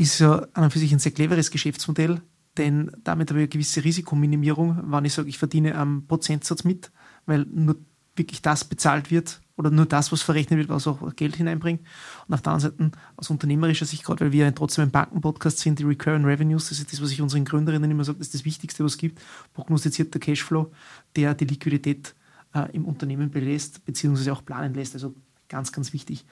ist 0.00 0.18
ja 0.18 0.46
an 0.54 0.64
und 0.64 0.72
für 0.72 0.78
sich 0.78 0.92
ein 0.92 0.98
sehr 0.98 1.12
cleveres 1.12 1.50
Geschäftsmodell, 1.50 2.22
denn 2.56 2.90
damit 3.04 3.30
habe 3.30 3.40
ich 3.40 3.44
eine 3.44 3.48
gewisse 3.48 3.84
Risikominimierung, 3.84 4.90
wenn 4.90 5.04
ich 5.04 5.12
sage, 5.12 5.28
ich 5.28 5.38
verdiene 5.38 5.74
am 5.74 6.06
Prozentsatz 6.06 6.64
mit, 6.64 6.90
weil 7.26 7.44
nur 7.44 7.76
wirklich 8.16 8.42
das 8.42 8.64
bezahlt 8.64 9.10
wird 9.10 9.40
oder 9.56 9.70
nur 9.70 9.86
das, 9.86 10.10
was 10.10 10.22
verrechnet 10.22 10.58
wird, 10.58 10.68
was 10.70 10.86
auch 10.86 11.14
Geld 11.16 11.36
hineinbringt. 11.36 11.82
Und 12.26 12.34
auf 12.34 12.42
der 12.42 12.52
anderen 12.52 12.76
Seite 12.78 12.98
aus 13.16 13.30
unternehmerischer 13.30 13.84
Sicht, 13.84 14.04
gerade 14.04 14.24
weil 14.24 14.32
wir 14.32 14.46
ja 14.46 14.50
trotzdem 14.52 14.84
ein 14.84 14.90
Bankenpodcast 14.90 15.58
sind, 15.58 15.78
die 15.78 15.84
Recurring 15.84 16.24
Revenues, 16.24 16.70
das 16.70 16.78
ist 16.78 16.92
das, 16.92 17.02
was 17.02 17.12
ich 17.12 17.20
unseren 17.20 17.44
Gründerinnen 17.44 17.90
immer 17.90 18.04
sage, 18.04 18.18
das 18.18 18.28
ist 18.28 18.34
das 18.34 18.44
Wichtigste, 18.44 18.84
was 18.84 18.92
es 18.92 18.98
gibt, 18.98 19.20
prognostizierter 19.52 20.18
Cashflow, 20.18 20.72
der 21.14 21.34
die 21.34 21.44
Liquidität 21.44 22.14
äh, 22.54 22.74
im 22.74 22.86
Unternehmen 22.86 23.30
belässt, 23.30 23.84
beziehungsweise 23.84 24.32
auch 24.32 24.44
planen 24.44 24.74
lässt. 24.74 24.94
Also 24.94 25.14
Ganz, 25.50 25.72
ganz 25.72 25.92
wichtig. 25.92 26.24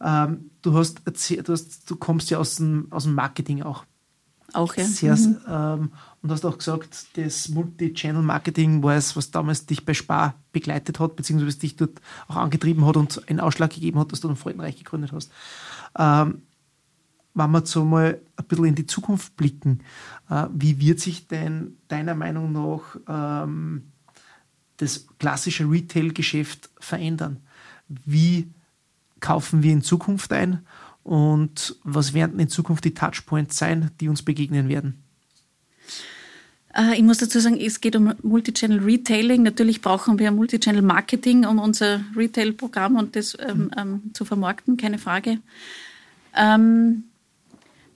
Ähm, 0.00 0.50
du, 0.60 0.74
hast 0.74 1.00
erzählt, 1.06 1.48
du, 1.48 1.54
hast, 1.54 1.90
du 1.90 1.96
kommst 1.96 2.28
ja 2.30 2.38
aus 2.38 2.56
dem, 2.56 2.86
aus 2.90 3.04
dem 3.04 3.14
Marketing 3.14 3.62
auch. 3.62 3.84
Auch, 4.52 4.76
ja. 4.76 4.84
Sehr, 4.84 5.16
mhm. 5.16 5.38
ähm, 5.48 5.92
und 6.22 6.30
hast 6.30 6.44
auch 6.44 6.58
gesagt, 6.58 7.06
das 7.16 7.48
Multi-Channel-Marketing 7.48 8.82
war 8.82 8.94
es, 8.94 9.16
was 9.16 9.30
damals 9.30 9.66
dich 9.66 9.84
bei 9.84 9.94
Spar 9.94 10.34
begleitet 10.52 11.00
hat, 11.00 11.16
beziehungsweise 11.16 11.58
dich 11.58 11.76
dort 11.76 12.00
auch 12.28 12.36
angetrieben 12.36 12.84
hat 12.84 12.96
und 12.98 13.28
einen 13.28 13.40
Ausschlag 13.40 13.70
gegeben 13.70 13.98
hat, 13.98 14.12
dass 14.12 14.20
du 14.20 14.28
ein 14.28 14.36
Freudenreich 14.36 14.76
gegründet 14.76 15.12
hast. 15.12 15.32
Ähm, 15.98 16.42
wenn 17.32 17.50
wir 17.50 17.64
so 17.64 17.84
mal 17.84 18.20
ein 18.36 18.44
bisschen 18.44 18.64
in 18.66 18.74
die 18.74 18.86
Zukunft 18.86 19.34
blicken, 19.36 19.80
äh, 20.28 20.46
wie 20.52 20.78
wird 20.78 21.00
sich 21.00 21.26
denn 21.26 21.78
deiner 21.88 22.14
Meinung 22.14 22.52
nach 22.52 22.96
ähm, 23.08 23.92
das 24.76 25.06
klassische 25.18 25.70
Retail-Geschäft 25.70 26.68
verändern? 26.78 27.40
Wie 27.88 28.50
kaufen 29.20 29.62
wir 29.62 29.72
in 29.72 29.82
Zukunft 29.82 30.32
ein 30.32 30.60
und 31.02 31.76
was 31.84 32.12
werden 32.12 32.38
in 32.38 32.48
Zukunft 32.48 32.84
die 32.84 32.94
Touchpoints 32.94 33.56
sein, 33.56 33.90
die 34.00 34.08
uns 34.08 34.22
begegnen 34.22 34.68
werden? 34.68 35.02
Äh, 36.74 36.96
ich 36.96 37.02
muss 37.02 37.18
dazu 37.18 37.40
sagen, 37.40 37.58
es 37.60 37.80
geht 37.80 37.96
um 37.96 38.14
Multichannel 38.22 38.80
Retailing. 38.80 39.42
Natürlich 39.42 39.80
brauchen 39.80 40.18
wir 40.18 40.30
Multichannel 40.30 40.82
Marketing, 40.82 41.44
um 41.46 41.58
unser 41.58 42.00
Retail-Programm 42.16 42.96
und 42.96 43.16
das 43.16 43.36
ähm, 43.40 43.56
mhm. 43.56 43.70
ähm, 43.76 44.02
zu 44.12 44.24
vermarkten, 44.24 44.76
keine 44.76 44.98
Frage. 44.98 45.38
Ähm, 46.36 47.04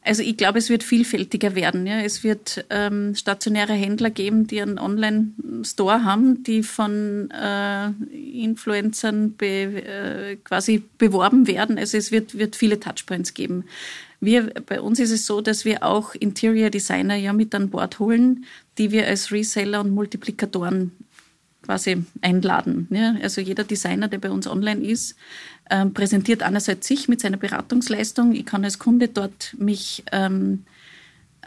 also 0.05 0.23
ich 0.23 0.37
glaube, 0.37 0.59
es 0.59 0.69
wird 0.69 0.83
vielfältiger 0.83 1.55
werden. 1.55 1.87
Ja. 1.87 2.01
Es 2.01 2.25
wird 2.25 2.65
ähm, 2.71 3.15
stationäre 3.15 3.73
Händler 3.73 4.11
geben, 4.11 4.49
die 4.49 4.61
einen 4.61 4.79
Online-Store 4.79 6.05
haben, 6.05 6.43
die 6.43 6.65
von 6.65 7.31
äh, 7.31 7.91
Influencern 8.12 9.35
be, 9.35 9.47
äh, 9.47 10.37
quasi 10.43 10.83
beworben 10.99 11.47
werden. 11.47 11.79
Also 11.79 11.97
es 11.99 12.11
wird, 12.11 12.37
wird 12.37 12.57
viele 12.57 12.81
Touchpoints 12.81 13.35
geben. 13.35 13.65
Wir, 14.21 14.53
bei 14.67 14.81
uns 14.81 14.99
ist 14.99 15.12
es 15.12 15.27
so, 15.27 15.41
dass 15.41 15.65
wir 15.65 15.85
auch 15.85 16.15
Interior 16.15 16.71
Designer 16.71 17.17
ja 17.17 17.33
mit 17.33 17.55
an 17.55 17.71
Bord 17.71 17.99
holen, 17.99 18.45
die 18.79 18.91
wir 18.91 19.07
als 19.07 19.31
Reseller 19.31 19.81
und 19.81 19.93
Multiplikatoren 19.93 20.93
quasi 21.62 22.05
einladen. 22.21 22.88
Ja. 22.91 23.15
Also 23.23 23.41
jeder 23.41 23.65
Designer, 23.65 24.09
der 24.09 24.19
bei 24.19 24.31
uns 24.31 24.47
online 24.47 24.85
ist, 24.85 25.17
ähm, 25.70 25.94
präsentiert 25.94 26.42
einerseits 26.42 26.87
sich 26.87 27.09
mit 27.09 27.20
seiner 27.20 27.37
Beratungsleistung. 27.37 28.33
Ich 28.33 28.46
kann 28.46 28.64
als 28.64 28.79
Kunde 28.79 29.09
dort 29.09 29.55
mich 29.59 30.05
ähm, 30.12 30.64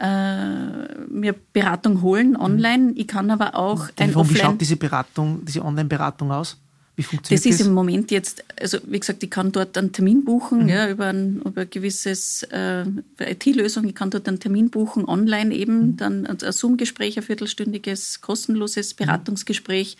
äh, 0.00 0.66
mir 1.08 1.34
Beratung 1.52 2.02
holen 2.02 2.30
mhm. 2.30 2.40
online. 2.40 2.92
Ich 2.96 3.06
kann 3.08 3.30
aber 3.30 3.54
auch 3.54 3.88
ein 3.98 4.14
Offline. 4.14 4.34
Wie 4.34 4.40
schaut 4.40 4.60
diese 4.60 4.76
Beratung, 4.76 5.44
diese 5.44 5.64
Online-Beratung 5.64 6.32
aus? 6.32 6.58
Wie 6.96 7.02
funktioniert 7.02 7.44
das? 7.44 7.50
Das 7.52 7.60
ist 7.60 7.66
im 7.66 7.74
Moment 7.74 8.10
jetzt, 8.10 8.42
also 8.58 8.78
wie 8.86 8.98
gesagt, 8.98 9.22
ich 9.22 9.30
kann 9.30 9.52
dort 9.52 9.76
einen 9.76 9.92
Termin 9.92 10.24
buchen, 10.24 10.62
mhm. 10.62 10.68
ja, 10.68 10.90
über 10.90 11.06
ein, 11.06 11.42
über 11.44 11.60
ein 11.60 11.70
gewisses 11.70 12.42
äh, 12.44 12.86
IT-Lösung. 13.20 13.86
Ich 13.86 13.94
kann 13.94 14.10
dort 14.10 14.26
einen 14.26 14.40
Termin 14.40 14.70
buchen, 14.70 15.04
online 15.04 15.54
eben, 15.54 15.78
mhm. 15.78 15.96
dann 15.98 16.26
ein 16.26 16.38
Zoom-Gespräch, 16.38 17.18
ein 17.18 17.22
viertelstündiges, 17.22 18.22
kostenloses 18.22 18.94
mhm. 18.94 19.04
Beratungsgespräch. 19.04 19.98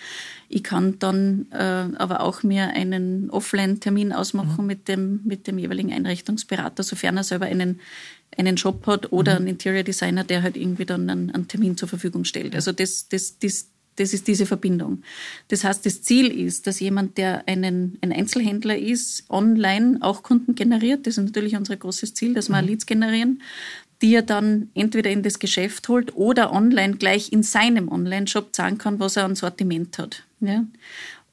Ich 0.48 0.64
kann 0.64 0.98
dann 0.98 1.46
äh, 1.52 1.56
aber 1.96 2.22
auch 2.22 2.42
mir 2.42 2.68
einen 2.68 3.28
Offline-Termin 3.28 4.14
ausmachen 4.14 4.62
mhm. 4.62 4.66
mit, 4.66 4.88
dem, 4.88 5.20
mit 5.24 5.46
dem 5.46 5.59
jeweiligen 5.59 5.92
Einrichtungsberater, 5.92 6.82
sofern 6.82 7.18
er 7.18 7.24
selber 7.24 7.46
einen 7.46 7.80
einen 8.37 8.56
Job 8.56 8.87
hat 8.87 9.12
oder 9.12 9.32
mhm. 9.32 9.38
einen 9.38 9.46
Interior 9.48 9.82
Designer, 9.82 10.24
der 10.24 10.42
halt 10.42 10.56
irgendwie 10.56 10.85
dann 10.85 11.09
einen, 11.09 11.30
einen 11.30 11.48
Termin 11.48 11.76
zur 11.76 11.88
Verfügung 11.88 12.24
stellt. 12.24 12.54
Also 12.54 12.72
das, 12.72 13.09
das, 13.09 13.38
das, 13.38 13.68
das 13.96 14.12
ist 14.12 14.28
diese 14.28 14.46
Verbindung. 14.46 15.02
Das 15.48 15.64
heißt, 15.64 15.85
das 15.85 16.02
Ziel 16.02 16.26
ist, 16.26 16.66
dass 16.66 16.80
jemand, 16.80 17.18
der 17.18 17.46
einen, 17.48 17.98
ein 18.02 18.12
Einzelhändler 18.12 18.78
ist, 18.78 19.24
online 19.28 19.98
auch 20.00 20.22
Kunden 20.22 20.54
generiert. 20.54 21.06
Das 21.06 21.18
ist 21.18 21.24
natürlich 21.24 21.56
unser 21.56 21.76
großes 21.76 22.14
Ziel, 22.14 22.35
dass 22.35 22.48
wir 22.48 22.61
mhm. 22.61 22.68
Leads 22.68 22.87
generieren, 22.87 23.42
die 24.02 24.14
er 24.14 24.22
dann 24.22 24.70
entweder 24.74 25.11
in 25.11 25.22
das 25.22 25.38
Geschäft 25.38 25.88
holt 25.88 26.14
oder 26.16 26.52
online 26.52 26.96
gleich 26.96 27.32
in 27.32 27.42
seinem 27.42 27.88
Online-Shop 27.88 28.54
sagen 28.54 28.78
kann, 28.78 29.00
was 29.00 29.16
er 29.16 29.24
an 29.24 29.35
Sortiment 29.35 29.98
hat. 29.98 30.22
Ja? 30.40 30.64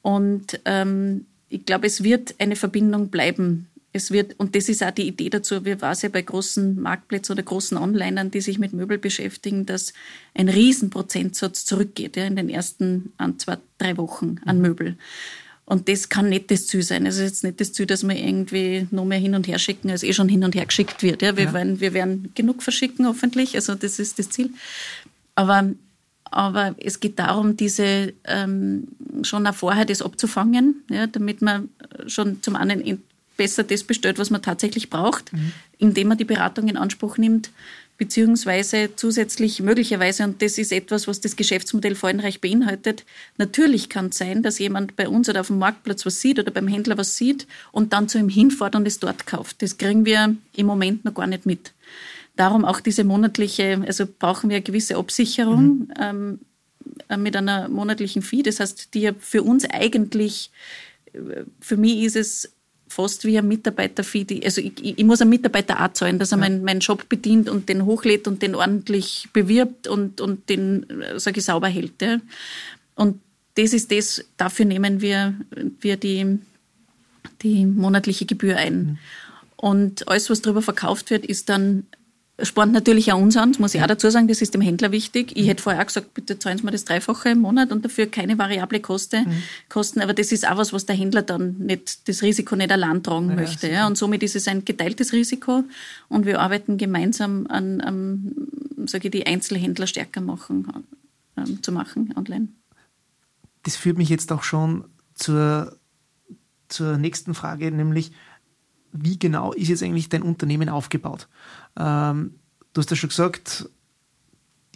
Und 0.02 0.60
ähm, 0.64 1.26
ich 1.48 1.66
glaube, 1.66 1.86
es 1.86 2.02
wird 2.02 2.34
eine 2.38 2.56
Verbindung 2.56 3.08
bleiben 3.08 3.68
es 3.94 4.10
wird, 4.10 4.34
und 4.38 4.56
das 4.56 4.68
ist 4.68 4.82
auch 4.82 4.90
die 4.90 5.06
Idee 5.06 5.30
dazu, 5.30 5.64
wir 5.64 5.80
waren 5.80 5.96
ja 6.02 6.08
bei 6.08 6.20
großen 6.20 6.82
Marktplätzen 6.82 7.32
oder 7.32 7.44
großen 7.44 7.78
Onlinern, 7.78 8.32
die 8.32 8.40
sich 8.40 8.58
mit 8.58 8.72
Möbel 8.72 8.98
beschäftigen, 8.98 9.66
dass 9.66 9.92
ein 10.34 10.48
Riesenprozentsatz 10.48 11.64
zurückgeht 11.64 12.16
ja, 12.16 12.24
in 12.24 12.34
den 12.34 12.50
ersten 12.50 13.12
ein, 13.18 13.38
zwei, 13.38 13.56
drei 13.78 13.96
Wochen 13.96 14.36
an 14.44 14.56
mhm. 14.56 14.62
Möbel. 14.62 14.96
Und 15.64 15.88
das 15.88 16.08
kann 16.08 16.28
nicht 16.28 16.50
das 16.50 16.66
Ziel 16.66 16.82
sein. 16.82 17.06
Es 17.06 17.16
ist 17.16 17.22
jetzt 17.22 17.44
nicht 17.44 17.60
das 17.60 17.72
Ziel, 17.72 17.86
dass 17.86 18.02
wir 18.02 18.16
irgendwie 18.16 18.88
noch 18.90 19.04
mehr 19.04 19.18
hin 19.18 19.36
und 19.36 19.46
her 19.46 19.60
schicken, 19.60 19.90
als 19.90 20.02
eh 20.02 20.12
schon 20.12 20.28
hin 20.28 20.44
und 20.44 20.56
her 20.56 20.66
geschickt 20.66 21.04
wird. 21.04 21.22
Ja, 21.22 21.36
wir, 21.36 21.44
ja. 21.44 21.52
Werden, 21.54 21.80
wir 21.80 21.94
werden 21.94 22.32
genug 22.34 22.64
verschicken, 22.64 23.06
hoffentlich. 23.06 23.54
Also 23.54 23.76
das 23.76 24.00
ist 24.00 24.18
das 24.18 24.28
Ziel. 24.28 24.50
Aber, 25.36 25.70
aber 26.24 26.74
es 26.78 26.98
geht 26.98 27.20
darum, 27.20 27.56
diese 27.56 28.12
ähm, 28.24 28.88
schon 29.22 29.46
auch 29.46 29.54
vorher 29.54 29.84
das 29.84 30.02
abzufangen, 30.02 30.82
ja, 30.90 31.06
damit 31.06 31.40
man 31.42 31.68
schon 32.08 32.42
zum 32.42 32.56
einen 32.56 32.80
besser 33.36 33.64
das 33.64 33.84
bestellt, 33.84 34.18
was 34.18 34.30
man 34.30 34.42
tatsächlich 34.42 34.90
braucht, 34.90 35.32
mhm. 35.32 35.52
indem 35.78 36.08
man 36.08 36.18
die 36.18 36.24
Beratung 36.24 36.68
in 36.68 36.76
Anspruch 36.76 37.18
nimmt, 37.18 37.50
beziehungsweise 37.96 38.90
zusätzlich 38.96 39.60
möglicherweise, 39.60 40.24
und 40.24 40.42
das 40.42 40.58
ist 40.58 40.72
etwas, 40.72 41.06
was 41.06 41.20
das 41.20 41.36
Geschäftsmodell 41.36 41.94
Freudenreich 41.94 42.40
beinhaltet, 42.40 43.04
natürlich 43.36 43.88
kann 43.88 44.06
es 44.06 44.18
sein, 44.18 44.42
dass 44.42 44.58
jemand 44.58 44.96
bei 44.96 45.08
uns 45.08 45.28
oder 45.28 45.40
auf 45.40 45.46
dem 45.46 45.58
Marktplatz 45.58 46.04
was 46.04 46.20
sieht 46.20 46.38
oder 46.38 46.50
beim 46.50 46.66
Händler 46.66 46.98
was 46.98 47.16
sieht 47.16 47.46
und 47.70 47.92
dann 47.92 48.08
zu 48.08 48.18
ihm 48.18 48.28
hinfährt 48.28 48.74
und 48.74 48.86
es 48.86 48.98
dort 48.98 49.26
kauft. 49.26 49.62
Das 49.62 49.78
kriegen 49.78 50.04
wir 50.04 50.36
im 50.56 50.66
Moment 50.66 51.04
noch 51.04 51.14
gar 51.14 51.26
nicht 51.26 51.46
mit. 51.46 51.72
Darum 52.36 52.64
auch 52.64 52.80
diese 52.80 53.04
monatliche, 53.04 53.80
also 53.86 54.06
brauchen 54.06 54.50
wir 54.50 54.56
eine 54.56 54.64
gewisse 54.64 54.96
Absicherung 54.96 55.64
mhm. 55.64 55.92
ähm, 56.00 56.38
äh, 57.08 57.16
mit 57.16 57.36
einer 57.36 57.68
monatlichen 57.68 58.22
Fee. 58.22 58.42
Das 58.42 58.58
heißt, 58.58 58.92
die 58.94 59.02
ja 59.02 59.12
für 59.18 59.44
uns 59.44 59.64
eigentlich, 59.64 60.50
äh, 61.12 61.44
für 61.60 61.76
mich 61.76 62.02
ist 62.02 62.16
es 62.16 62.52
fast 62.88 63.24
wie 63.24 63.38
ein 63.38 63.48
Mitarbeiterfeed. 63.48 64.44
Also 64.44 64.60
ich, 64.60 64.98
ich, 64.98 65.04
muss 65.04 65.20
einem 65.20 65.30
Mitarbeiter 65.30 65.84
auch 65.84 65.92
zahlen, 65.92 66.18
dass 66.18 66.32
er 66.32 66.38
ja. 66.38 66.40
meinen, 66.40 66.64
meinen 66.64 66.80
Job 66.80 67.08
bedient 67.08 67.48
und 67.48 67.68
den 67.68 67.84
hochlädt 67.84 68.28
und 68.28 68.42
den 68.42 68.54
ordentlich 68.54 69.28
bewirbt 69.32 69.88
und, 69.88 70.20
und 70.20 70.48
den, 70.48 70.86
sage 71.16 71.40
ich, 71.40 71.44
sauber 71.44 71.68
hält. 71.68 72.00
Ja. 72.02 72.20
Und 72.94 73.20
das 73.56 73.72
ist 73.72 73.90
das, 73.90 74.24
dafür 74.36 74.64
nehmen 74.64 75.00
wir, 75.00 75.34
wir 75.80 75.96
die, 75.96 76.38
die 77.42 77.66
monatliche 77.66 78.26
Gebühr 78.26 78.56
ein. 78.56 78.74
Mhm. 78.74 78.98
Und 79.56 80.08
alles, 80.08 80.28
was 80.30 80.42
darüber 80.42 80.62
verkauft 80.62 81.10
wird, 81.10 81.24
ist 81.24 81.48
dann 81.48 81.86
spornt 82.42 82.72
natürlich 82.72 83.12
auch 83.12 83.20
uns 83.20 83.36
an, 83.36 83.52
das 83.52 83.60
muss 83.60 83.74
ich 83.74 83.82
auch 83.82 83.86
dazu 83.86 84.10
sagen, 84.10 84.26
das 84.26 84.42
ist 84.42 84.54
dem 84.54 84.60
Händler 84.60 84.90
wichtig. 84.90 85.32
Ich 85.36 85.46
hätte 85.46 85.62
vorher 85.62 85.80
auch 85.80 85.86
gesagt, 85.86 86.14
bitte 86.14 86.38
zahlen 86.38 86.58
Sie 86.58 86.64
mir 86.64 86.72
das 86.72 86.84
Dreifache 86.84 87.30
im 87.30 87.40
Monat 87.40 87.70
und 87.70 87.84
dafür 87.84 88.06
keine 88.06 88.36
variable 88.38 88.80
Koste, 88.80 89.20
mhm. 89.20 89.42
Kosten. 89.68 90.00
Aber 90.00 90.14
das 90.14 90.32
ist 90.32 90.48
auch 90.48 90.56
was, 90.56 90.72
was 90.72 90.84
der 90.86 90.96
Händler 90.96 91.22
dann 91.22 91.58
nicht, 91.58 92.08
das 92.08 92.22
Risiko 92.22 92.56
nicht 92.56 92.72
allein 92.72 93.02
tragen 93.02 93.30
ja, 93.30 93.36
möchte. 93.36 93.70
Ja. 93.70 93.86
Und 93.86 93.96
somit 93.96 94.22
ist 94.24 94.34
es 94.34 94.48
ein 94.48 94.64
geteiltes 94.64 95.12
Risiko 95.12 95.62
und 96.08 96.26
wir 96.26 96.40
arbeiten 96.40 96.76
gemeinsam 96.76 97.46
an, 97.48 97.80
an 97.80 98.34
sage 98.86 99.08
ich, 99.08 99.12
die 99.12 99.26
Einzelhändler 99.26 99.86
stärker 99.86 100.20
machen, 100.20 100.66
ähm, 101.36 101.62
zu 101.62 101.70
machen 101.70 102.14
online. 102.16 102.48
Das 103.62 103.76
führt 103.76 103.96
mich 103.96 104.08
jetzt 104.08 104.32
auch 104.32 104.42
schon 104.42 104.84
zur, 105.14 105.78
zur 106.68 106.98
nächsten 106.98 107.34
Frage, 107.34 107.70
nämlich 107.70 108.10
wie 108.94 109.18
genau 109.18 109.52
ist 109.52 109.68
jetzt 109.68 109.82
eigentlich 109.82 110.08
dein 110.08 110.22
Unternehmen 110.22 110.68
aufgebaut? 110.68 111.28
Ähm, 111.76 112.34
du 112.72 112.80
hast 112.80 112.90
ja 112.90 112.96
schon 112.96 113.08
gesagt, 113.10 113.68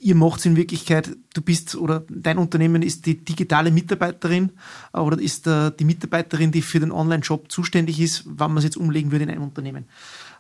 ihr 0.00 0.14
macht 0.14 0.40
es 0.40 0.46
in 0.46 0.57
Wirklichkeit, 0.57 1.16
du 1.35 1.40
bist 1.40 1.76
oder 1.76 2.04
dein 2.09 2.38
Unternehmen 2.38 2.83
ist 2.83 3.07
die 3.07 3.24
digitale 3.24 3.70
Mitarbeiterin 3.70 4.52
äh, 4.92 4.98
oder 4.98 5.20
ist 5.20 5.46
äh, 5.46 5.70
die 5.78 5.85
Mitarbeiterin, 5.85 6.52
die 6.52 6.62
für 6.62 6.81
den 6.81 6.92
Online-Shop 6.92 7.50
zuständig 7.50 8.00
ist, 8.00 8.24
wann 8.26 8.52
man 8.52 8.59
es 8.59 8.64
jetzt 8.64 8.76
umlegen 8.76 9.12
würde 9.12 9.24
in 9.24 9.31
ein 9.31 9.38
Unternehmen. 9.38 9.87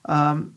Ähm, 0.06 0.54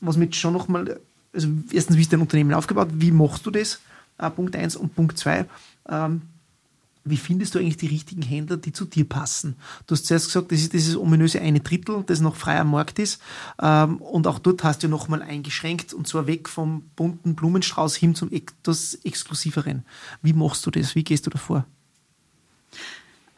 was 0.00 0.16
mit 0.16 0.36
schon 0.36 0.52
nochmal, 0.52 1.00
also 1.32 1.48
erstens, 1.72 1.96
wie 1.96 2.02
ist 2.02 2.12
dein 2.12 2.20
Unternehmen 2.20 2.52
aufgebaut, 2.52 2.88
wie 2.94 3.10
machst 3.12 3.46
du 3.46 3.50
das? 3.50 3.80
Äh, 4.18 4.30
Punkt 4.30 4.56
1 4.56 4.76
und 4.76 4.94
Punkt 4.94 5.18
2. 5.18 5.46
Ähm, 5.88 6.22
wie 7.04 7.18
findest 7.18 7.54
du 7.54 7.58
eigentlich 7.58 7.76
die 7.76 7.86
richtigen 7.86 8.22
Händler, 8.22 8.56
die 8.56 8.72
zu 8.72 8.86
dir 8.86 9.06
passen? 9.06 9.56
Du 9.86 9.94
hast 9.94 10.06
zuerst 10.06 10.26
gesagt, 10.26 10.50
das 10.50 10.60
ist 10.60 10.72
dieses 10.72 10.96
ominöse 10.96 11.40
eine 11.40 11.60
Drittel, 11.60 12.02
das 12.06 12.20
noch 12.20 12.34
freier 12.34 12.64
Markt 12.64 12.98
ist. 12.98 13.20
Ähm, 13.60 13.98
und 13.98 14.26
auch 14.26 14.38
dort 14.38 14.64
hast 14.64 14.82
du 14.82 14.88
nochmal 14.88 15.22
eingeschränkt 15.22 15.92
und 15.92 16.08
zwar 16.08 16.26
weg 16.26 16.48
vom 16.48 16.82
bunten 16.96 17.34
Blumenstrauß 17.34 17.94
hin 17.96 18.14
zum 18.14 18.32
etwas 18.32 18.94
Exklusiveren. 19.04 19.84
Wie 20.22 20.32
machst 20.32 20.64
du 20.64 20.70
das? 20.70 20.94
Wie 20.94 21.04
gehst 21.04 21.26
du 21.26 21.30
davor? 21.30 21.66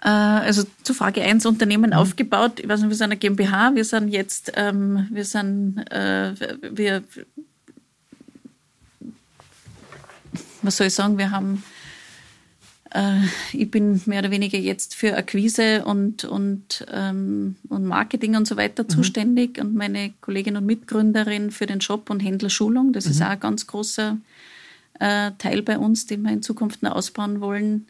Äh, 0.00 0.08
also 0.08 0.62
zu 0.84 0.94
Frage 0.94 1.22
1, 1.22 1.44
Unternehmen 1.46 1.90
mhm. 1.90 1.96
aufgebaut. 1.96 2.60
Ich 2.60 2.68
weiß 2.68 2.80
nicht, 2.80 2.90
wir 2.90 2.96
sind 2.96 3.06
eine 3.06 3.16
GmbH, 3.16 3.74
wir 3.74 3.84
sind 3.84 4.08
jetzt, 4.08 4.52
ähm, 4.54 5.08
wir 5.10 5.24
sind, 5.24 5.78
äh, 5.90 6.34
wir, 6.70 7.02
was 10.62 10.76
soll 10.76 10.86
ich 10.86 10.94
sagen, 10.94 11.18
wir 11.18 11.32
haben 11.32 11.64
ich 13.52 13.70
bin 13.70 14.00
mehr 14.06 14.20
oder 14.20 14.30
weniger 14.30 14.58
jetzt 14.58 14.94
für 14.94 15.16
Akquise 15.16 15.84
und, 15.84 16.24
und, 16.24 16.86
ähm, 16.92 17.56
und 17.68 17.84
Marketing 17.84 18.36
und 18.36 18.46
so 18.46 18.56
weiter 18.56 18.84
mhm. 18.84 18.88
zuständig 18.88 19.58
und 19.60 19.74
meine 19.74 20.12
Kollegin 20.20 20.56
und 20.56 20.66
Mitgründerin 20.66 21.50
für 21.50 21.66
den 21.66 21.80
Shop 21.80 22.10
und 22.10 22.20
Händlerschulung. 22.20 22.92
Das 22.92 23.06
mhm. 23.06 23.10
ist 23.10 23.22
auch 23.22 23.28
ein 23.28 23.40
ganz 23.40 23.66
großer 23.66 24.18
äh, 25.00 25.32
Teil 25.38 25.62
bei 25.62 25.78
uns, 25.78 26.06
den 26.06 26.22
wir 26.22 26.32
in 26.32 26.42
Zukunft 26.42 26.82
noch 26.82 26.92
ausbauen 26.92 27.40
wollen. 27.40 27.86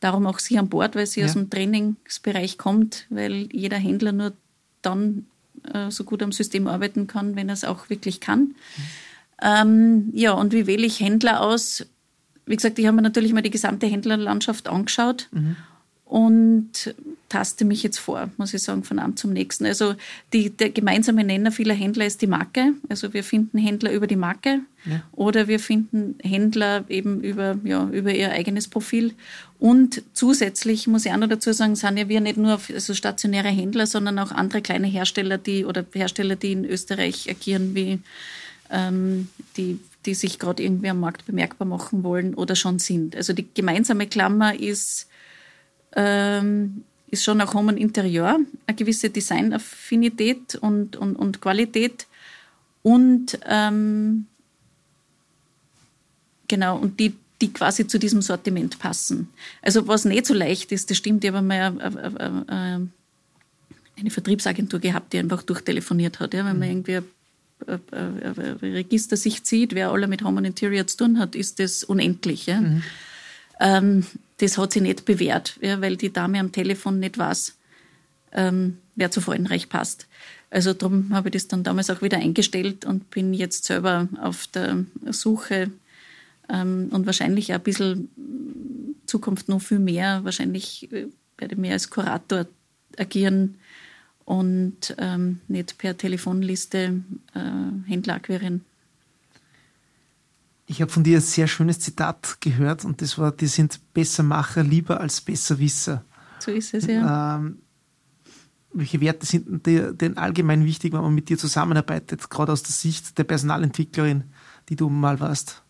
Darum 0.00 0.26
auch 0.26 0.38
sie 0.38 0.58
an 0.58 0.68
Bord, 0.68 0.96
weil 0.96 1.06
sie 1.06 1.20
ja. 1.20 1.26
aus 1.26 1.34
dem 1.34 1.50
Trainingsbereich 1.50 2.56
kommt, 2.56 3.06
weil 3.10 3.48
jeder 3.52 3.76
Händler 3.76 4.12
nur 4.12 4.32
dann 4.80 5.26
äh, 5.72 5.90
so 5.90 6.04
gut 6.04 6.22
am 6.22 6.32
System 6.32 6.68
arbeiten 6.68 7.06
kann, 7.06 7.36
wenn 7.36 7.48
er 7.48 7.54
es 7.54 7.64
auch 7.64 7.90
wirklich 7.90 8.20
kann. 8.20 8.40
Mhm. 8.40 8.54
Ähm, 9.40 10.10
ja, 10.14 10.32
und 10.32 10.52
wie 10.52 10.66
wähle 10.66 10.86
ich 10.86 11.00
Händler 11.00 11.40
aus? 11.40 11.86
Wie 12.48 12.56
gesagt, 12.56 12.78
ich 12.78 12.86
habe 12.86 12.96
mir 12.96 13.02
natürlich 13.02 13.32
mal 13.32 13.42
die 13.42 13.50
gesamte 13.50 13.86
Händlerlandschaft 13.86 14.68
angeschaut 14.68 15.28
mhm. 15.32 15.56
und 16.04 16.94
taste 17.28 17.64
mich 17.64 17.82
jetzt 17.82 17.98
vor, 17.98 18.30
muss 18.38 18.54
ich 18.54 18.62
sagen, 18.62 18.84
von 18.84 18.98
einem 18.98 19.16
zum 19.16 19.32
nächsten. 19.32 19.66
Also 19.66 19.94
die, 20.32 20.50
der 20.50 20.70
gemeinsame 20.70 21.24
Nenner 21.24 21.52
vieler 21.52 21.74
Händler 21.74 22.06
ist 22.06 22.22
die 22.22 22.26
Marke. 22.26 22.72
Also 22.88 23.12
wir 23.12 23.22
finden 23.22 23.58
Händler 23.58 23.92
über 23.92 24.06
die 24.06 24.16
Marke 24.16 24.60
ja. 24.86 25.02
oder 25.12 25.46
wir 25.46 25.60
finden 25.60 26.16
Händler 26.22 26.84
eben 26.88 27.20
über, 27.20 27.58
ja, 27.64 27.88
über 27.90 28.14
ihr 28.14 28.32
eigenes 28.32 28.68
Profil. 28.68 29.12
Und 29.58 30.02
zusätzlich 30.14 30.86
muss 30.86 31.04
ich 31.04 31.12
auch 31.12 31.18
noch 31.18 31.28
dazu 31.28 31.52
sagen, 31.52 31.76
sind 31.76 31.98
ja 31.98 32.08
wir 32.08 32.20
nicht 32.20 32.38
nur 32.38 32.58
also 32.72 32.94
stationäre 32.94 33.48
Händler, 33.48 33.86
sondern 33.86 34.18
auch 34.18 34.32
andere 34.32 34.62
kleine 34.62 34.86
Hersteller, 34.86 35.36
die 35.36 35.64
oder 35.66 35.84
Hersteller, 35.92 36.36
die 36.36 36.52
in 36.52 36.64
Österreich 36.64 37.28
agieren, 37.28 37.74
wie 37.74 38.00
ähm, 38.70 39.28
die 39.56 39.78
die 40.08 40.14
sich 40.14 40.38
gerade 40.38 40.62
irgendwie 40.62 40.88
am 40.88 41.00
Markt 41.00 41.26
bemerkbar 41.26 41.66
machen 41.66 42.02
wollen 42.02 42.34
oder 42.34 42.56
schon 42.56 42.78
sind. 42.78 43.14
Also 43.14 43.32
die 43.32 43.46
gemeinsame 43.52 44.06
Klammer 44.06 44.58
ist, 44.58 45.06
ähm, 45.94 46.84
ist 47.10 47.24
schon 47.24 47.40
auch 47.40 47.54
Home 47.54 47.72
und 47.72 47.78
Interieur, 47.78 48.38
eine 48.66 48.76
gewisse 48.76 49.10
Designaffinität 49.10 50.54
und, 50.56 50.96
und, 50.96 51.14
und 51.16 51.40
Qualität 51.42 52.06
und 52.82 53.38
ähm, 53.46 54.26
genau, 56.46 56.78
und 56.78 56.98
die, 57.00 57.14
die 57.40 57.52
quasi 57.52 57.86
zu 57.86 57.98
diesem 57.98 58.22
Sortiment 58.22 58.78
passen. 58.78 59.28
Also 59.60 59.88
was 59.88 60.04
nicht 60.04 60.24
so 60.24 60.32
leicht 60.32 60.72
ist, 60.72 60.90
das 60.90 60.96
stimmt, 60.96 61.24
ich 61.24 61.32
habe 61.32 61.42
mal 61.42 61.76
äh, 61.80 62.78
äh, 62.78 62.80
eine 64.00 64.10
Vertriebsagentur 64.10 64.80
gehabt, 64.80 65.12
die 65.12 65.18
einfach 65.18 65.42
durchtelefoniert 65.42 66.20
hat, 66.20 66.32
ja, 66.34 66.46
wenn 66.46 66.58
man 66.58 66.68
mhm. 66.68 66.76
irgendwie 66.76 66.92
äh, 66.92 67.02
äh, 67.02 67.02
Register 67.66 69.16
sich 69.16 69.44
zieht, 69.44 69.74
wer 69.74 69.90
alle 69.90 70.06
mit 70.06 70.22
Home 70.22 70.38
and 70.38 70.46
Interior 70.46 70.86
zu 70.86 70.98
tun 70.98 71.18
hat, 71.18 71.34
ist 71.34 71.58
das 71.58 71.84
unendlich. 71.84 72.46
Ja? 72.46 72.60
Mhm. 72.60 72.82
Ähm, 73.60 74.06
das 74.38 74.58
hat 74.58 74.72
sich 74.72 74.82
nicht 74.82 75.04
bewährt, 75.04 75.58
ja, 75.60 75.80
weil 75.80 75.96
die 75.96 76.12
Dame 76.12 76.38
am 76.38 76.52
Telefon 76.52 77.00
nicht 77.00 77.18
weiß, 77.18 77.56
ähm, 78.32 78.78
wer 78.94 79.10
zu 79.10 79.20
Freudenreich 79.20 79.68
passt. 79.68 80.06
Also 80.50 80.72
darum 80.72 81.12
habe 81.12 81.28
ich 81.28 81.32
das 81.32 81.48
dann 81.48 81.64
damals 81.64 81.90
auch 81.90 82.00
wieder 82.00 82.18
eingestellt 82.18 82.84
und 82.84 83.10
bin 83.10 83.34
jetzt 83.34 83.64
selber 83.64 84.08
auf 84.20 84.46
der 84.46 84.84
Suche 85.10 85.70
ähm, 86.48 86.88
und 86.90 87.06
wahrscheinlich 87.06 87.52
auch 87.52 87.56
ein 87.56 87.62
bisschen 87.62 88.08
Zukunft 89.06 89.48
noch 89.48 89.60
viel 89.60 89.78
mehr. 89.78 90.24
Wahrscheinlich 90.24 90.90
äh, 90.92 91.08
werde 91.36 91.54
ich 91.54 91.58
mehr 91.60 91.72
als 91.72 91.90
Kurator 91.90 92.46
agieren 92.96 93.56
und 94.28 94.94
ähm, 94.98 95.40
nicht 95.48 95.78
per 95.78 95.96
Telefonliste 95.96 97.02
äh, 97.34 97.88
Händler 97.88 98.16
akquirieren. 98.16 98.62
Ich 100.66 100.82
habe 100.82 100.92
von 100.92 101.02
dir 101.02 101.16
ein 101.16 101.22
sehr 101.22 101.48
schönes 101.48 101.80
Zitat 101.80 102.36
gehört 102.42 102.84
und 102.84 103.00
das 103.00 103.16
war, 103.16 103.32
die 103.32 103.46
sind 103.46 103.80
Bessermacher 103.94 104.62
lieber 104.62 105.00
als 105.00 105.22
Besserwisser. 105.22 106.04
So 106.40 106.50
ist 106.50 106.74
es, 106.74 106.86
ja. 106.86 107.36
Ähm, 107.36 107.62
welche 108.74 109.00
Werte 109.00 109.24
sind 109.24 109.64
dir 109.64 109.94
denn 109.94 110.18
allgemein 110.18 110.66
wichtig, 110.66 110.92
wenn 110.92 111.00
man 111.00 111.14
mit 111.14 111.30
dir 111.30 111.38
zusammenarbeitet, 111.38 112.28
gerade 112.28 112.52
aus 112.52 112.62
der 112.62 112.72
Sicht 112.72 113.16
der 113.16 113.24
Personalentwicklerin, 113.24 114.24
die 114.68 114.76
du 114.76 114.90
mal 114.90 115.20
warst? 115.20 115.62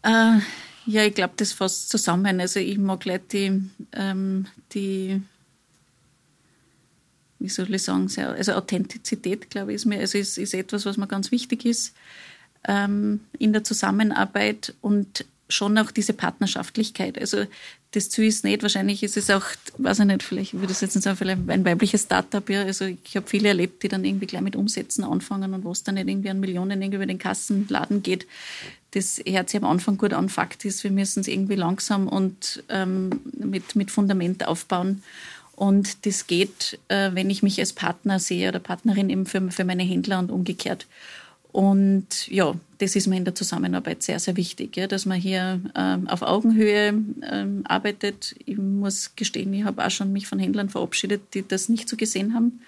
Äh, 0.00 0.38
ja, 0.86 1.04
ich 1.04 1.14
glaube, 1.14 1.34
das 1.36 1.52
fasst 1.52 1.90
zusammen. 1.90 2.40
Also 2.40 2.60
ich 2.60 2.78
mag 2.78 3.04
Leute, 3.04 3.24
die, 3.30 3.70
ähm, 3.92 4.46
die 4.72 5.20
wie 7.42 7.48
soll 7.48 7.74
ich 7.74 7.82
sagen, 7.82 8.08
sehr, 8.08 8.30
also 8.30 8.52
Authentizität, 8.52 9.50
glaube 9.50 9.72
ich, 9.72 9.76
ist 9.76 9.86
mir, 9.86 10.00
also 10.00 10.18
ist, 10.18 10.38
ist 10.38 10.54
etwas, 10.54 10.86
was 10.86 10.96
mir 10.96 11.06
ganz 11.06 11.30
wichtig 11.30 11.64
ist 11.64 11.94
ähm, 12.66 13.20
in 13.38 13.52
der 13.52 13.64
Zusammenarbeit 13.64 14.74
und 14.80 15.24
schon 15.48 15.76
auch 15.76 15.90
diese 15.90 16.12
Partnerschaftlichkeit. 16.12 17.18
Also 17.18 17.44
das 17.90 18.08
Ziel 18.08 18.24
ist 18.24 18.42
nicht, 18.42 18.62
wahrscheinlich 18.62 19.02
ist 19.02 19.18
es 19.18 19.28
auch, 19.28 19.44
weiß 19.76 20.00
ich 20.00 20.04
nicht, 20.06 20.22
vielleicht 20.22 20.54
würde 20.54 20.72
ich 20.72 20.80
jetzt 20.80 21.00
sagen, 21.00 21.16
vielleicht 21.16 21.48
ein 21.48 21.64
weibliches 21.64 22.04
Startup, 22.04 22.48
ja. 22.48 22.62
Also 22.62 22.86
ich 22.86 23.16
habe 23.16 23.28
viele 23.28 23.48
erlebt, 23.48 23.82
die 23.82 23.88
dann 23.88 24.04
irgendwie 24.04 24.26
gleich 24.26 24.40
mit 24.40 24.56
Umsätzen 24.56 25.04
anfangen 25.04 25.52
und 25.52 25.64
wo 25.64 25.72
es 25.72 25.82
dann 25.82 25.96
nicht 25.96 26.08
irgendwie 26.08 26.30
an 26.30 26.40
Millionen 26.40 26.80
irgendwie 26.80 26.96
über 26.96 27.06
den 27.06 27.18
Kassenladen 27.18 28.02
geht. 28.02 28.26
Das 28.92 29.20
hört 29.26 29.50
sich 29.50 29.62
am 29.62 29.68
Anfang 29.68 29.98
gut 29.98 30.14
an. 30.14 30.30
Fakt 30.30 30.64
ist, 30.64 30.84
wir 30.84 30.90
müssen 30.90 31.20
es 31.20 31.28
irgendwie 31.28 31.54
langsam 31.54 32.08
und 32.08 32.64
ähm, 32.70 33.20
mit, 33.38 33.76
mit 33.76 33.90
Fundament 33.90 34.46
aufbauen. 34.46 35.02
Und 35.62 36.06
das 36.06 36.26
geht, 36.26 36.80
äh, 36.88 37.10
wenn 37.12 37.30
ich 37.30 37.44
mich 37.44 37.60
als 37.60 37.72
Partner 37.72 38.18
sehe 38.18 38.48
oder 38.48 38.58
Partnerin 38.58 39.08
eben 39.10 39.26
für, 39.26 39.48
für 39.52 39.64
meine 39.64 39.84
Händler 39.84 40.18
und 40.18 40.32
umgekehrt. 40.32 40.88
Und 41.52 42.26
ja, 42.26 42.56
das 42.78 42.96
ist 42.96 43.06
mir 43.06 43.16
in 43.16 43.24
der 43.24 43.36
Zusammenarbeit 43.36 44.02
sehr, 44.02 44.18
sehr 44.18 44.36
wichtig, 44.36 44.76
ja, 44.76 44.88
dass 44.88 45.06
man 45.06 45.20
hier 45.20 45.60
ähm, 45.76 46.08
auf 46.08 46.22
Augenhöhe 46.22 46.88
ähm, 47.30 47.60
arbeitet. 47.62 48.34
Ich 48.44 48.58
muss 48.58 49.14
gestehen, 49.14 49.54
ich 49.54 49.62
habe 49.62 49.86
auch 49.86 49.90
schon 49.92 50.12
mich 50.12 50.26
von 50.26 50.40
Händlern 50.40 50.68
verabschiedet, 50.68 51.32
die 51.32 51.46
das 51.46 51.68
nicht 51.68 51.88
so 51.88 51.96
gesehen 51.96 52.34
haben. 52.34 52.60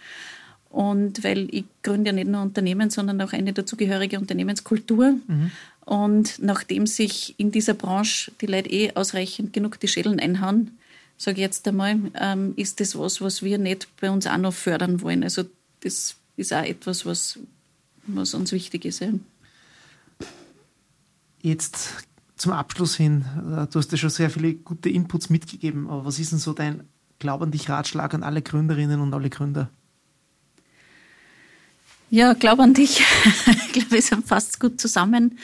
Und 0.70 1.24
weil 1.24 1.48
ich 1.50 1.64
gründe 1.82 2.10
ja 2.10 2.12
nicht 2.12 2.28
nur 2.28 2.42
Unternehmen, 2.42 2.90
sondern 2.90 3.20
auch 3.22 3.32
eine 3.32 3.52
dazugehörige 3.52 4.20
Unternehmenskultur. 4.20 5.16
Mhm. 5.26 5.50
Und 5.84 6.38
nachdem 6.40 6.86
sich 6.86 7.34
in 7.38 7.50
dieser 7.50 7.74
Branche 7.74 8.30
die 8.40 8.46
Leute 8.46 8.70
eh 8.70 8.92
ausreichend 8.94 9.52
genug 9.52 9.80
die 9.80 9.88
Schädeln 9.88 10.20
einhauen, 10.20 10.78
sage 11.16 11.36
ich 11.36 11.42
jetzt 11.42 11.66
einmal, 11.68 11.98
ähm, 12.14 12.54
ist 12.56 12.80
das 12.80 12.98
was, 12.98 13.20
was 13.20 13.42
wir 13.42 13.58
nicht 13.58 13.88
bei 14.00 14.10
uns 14.10 14.26
auch 14.26 14.36
noch 14.36 14.54
fördern 14.54 15.00
wollen. 15.00 15.22
Also 15.22 15.44
das 15.80 16.16
ist 16.36 16.52
auch 16.52 16.64
etwas, 16.64 17.06
was, 17.06 17.38
was 18.06 18.34
uns 18.34 18.52
wichtig 18.52 18.84
ist. 18.84 19.00
Ja. 19.00 19.10
Jetzt 21.42 22.04
zum 22.36 22.52
Abschluss 22.52 22.96
hin, 22.96 23.24
äh, 23.38 23.66
du 23.66 23.78
hast 23.78 23.92
ja 23.92 23.98
schon 23.98 24.10
sehr 24.10 24.30
viele 24.30 24.54
gute 24.54 24.90
Inputs 24.90 25.30
mitgegeben, 25.30 25.88
aber 25.88 26.04
was 26.04 26.18
ist 26.18 26.32
denn 26.32 26.38
so 26.38 26.52
dein 26.52 26.84
Glaub 27.18 27.42
an 27.42 27.52
dich 27.52 27.68
Ratschlag 27.68 28.12
an 28.12 28.22
alle 28.22 28.42
Gründerinnen 28.42 29.00
und 29.00 29.14
alle 29.14 29.30
Gründer? 29.30 29.70
Ja, 32.10 32.32
Glaub 32.34 32.60
an 32.60 32.74
dich. 32.74 33.00
ich 33.46 33.72
glaube, 33.72 33.92
wir 33.92 34.02
sind 34.02 34.26
fast 34.26 34.60
gut 34.60 34.80
zusammen. 34.80 35.38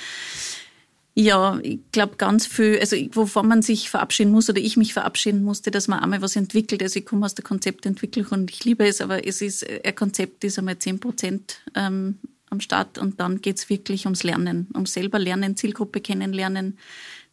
Ja, 1.15 1.59
ich 1.63 1.81
glaube 1.91 2.17
ganz 2.17 2.47
viel, 2.47 2.79
also 2.79 2.97
wovon 3.13 3.49
man 3.49 3.63
sich 3.63 3.91
verabschieden 3.91 4.31
muss 4.31 4.49
oder 4.49 4.61
ich 4.61 4.77
mich 4.77 4.93
verabschieden 4.93 5.43
musste, 5.43 5.71
dass 5.71 5.89
man 5.89 5.99
einmal 5.99 6.23
was 6.23 6.37
entwickelt. 6.37 6.83
Also 6.83 7.01
ich 7.01 7.07
komme 7.07 7.27
aus 7.27 7.35
der 7.35 7.45
Konzeptentwicklung 7.45 8.27
und 8.31 8.51
ich 8.51 8.65
liebe 8.65 8.87
es, 8.87 9.01
aber 9.01 9.27
es 9.27 9.43
ist, 9.43 9.67
ein 9.85 9.95
Konzept 9.95 10.45
ist 10.45 10.59
einmal 10.59 10.79
10 10.79 11.01
Prozent 11.01 11.61
ähm, 11.75 12.19
am 12.49 12.61
Start 12.61 12.99
und 12.99 13.19
dann 13.19 13.41
geht's 13.41 13.69
wirklich 13.69 14.07
ums 14.07 14.23
Lernen, 14.23 14.69
ums 14.75 14.93
selber 14.93 15.19
Lernen, 15.19 15.57
Zielgruppe 15.57 16.01
kennenlernen, 16.01 16.79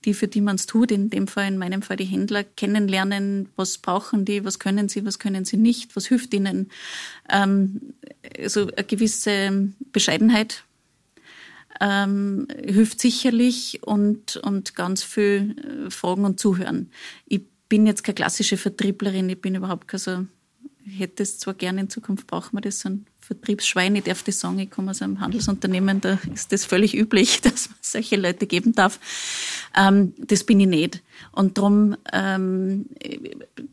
die, 0.05 0.13
für 0.13 0.27
die 0.27 0.41
man 0.41 0.55
es 0.55 0.65
tut, 0.65 0.91
in 0.91 1.09
dem 1.09 1.27
Fall, 1.27 1.47
in 1.47 1.57
meinem 1.57 1.81
Fall 1.81 1.97
die 1.97 2.05
Händler 2.05 2.43
kennenlernen, 2.43 3.49
was 3.55 3.77
brauchen 3.77 4.25
die, 4.25 4.43
was 4.43 4.57
können 4.59 4.89
sie, 4.89 5.05
was 5.05 5.19
können 5.19 5.45
sie 5.45 5.57
nicht, 5.57 5.95
was 5.95 6.07
hilft 6.07 6.33
ihnen. 6.33 6.71
Ähm, 7.29 7.93
also 8.39 8.67
eine 8.75 8.83
gewisse 8.85 9.69
Bescheidenheit 9.91 10.63
ähm, 11.81 12.47
hilft 12.63 13.01
sicherlich 13.01 13.81
und, 13.83 14.37
und 14.37 14.75
ganz 14.75 15.03
viel 15.03 15.55
äh, 15.87 15.89
Fragen 15.89 16.25
und 16.25 16.39
Zuhören. 16.39 16.91
Ich 17.25 17.41
bin 17.69 17.85
jetzt 17.85 18.03
keine 18.03 18.15
klassische 18.15 18.57
Vertrieblerin, 18.57 19.29
ich 19.29 19.41
bin 19.41 19.55
überhaupt 19.55 19.87
keine 19.87 19.99
so, 19.99 20.25
ich 20.85 20.99
hätte 20.99 21.23
es 21.23 21.39
zwar 21.39 21.53
gerne 21.53 21.81
in 21.81 21.89
Zukunft, 21.89 22.27
brauchen 22.27 22.55
wir 22.55 22.61
das, 22.61 22.79
so 22.79 22.89
Vertriebsschwein, 23.27 23.93
ich 23.97 24.05
darf 24.05 24.23
das 24.23 24.39
sagen, 24.39 24.57
ich 24.57 24.71
komme 24.71 24.91
aus 24.91 25.01
einem 25.01 25.19
Handelsunternehmen, 25.19 25.99
da 25.99 26.17
ist 26.33 26.53
das 26.53 26.63
völlig 26.63 26.95
üblich, 26.95 27.41
dass 27.41 27.67
man 27.67 27.77
solche 27.81 28.15
Leute 28.15 28.47
geben 28.47 28.73
darf. 28.73 28.99
Ähm, 29.75 30.13
das 30.17 30.45
bin 30.45 30.61
ich 30.61 30.67
nicht. 30.67 31.03
Und 31.33 31.57
darum, 31.57 31.97
ähm, 32.13 32.85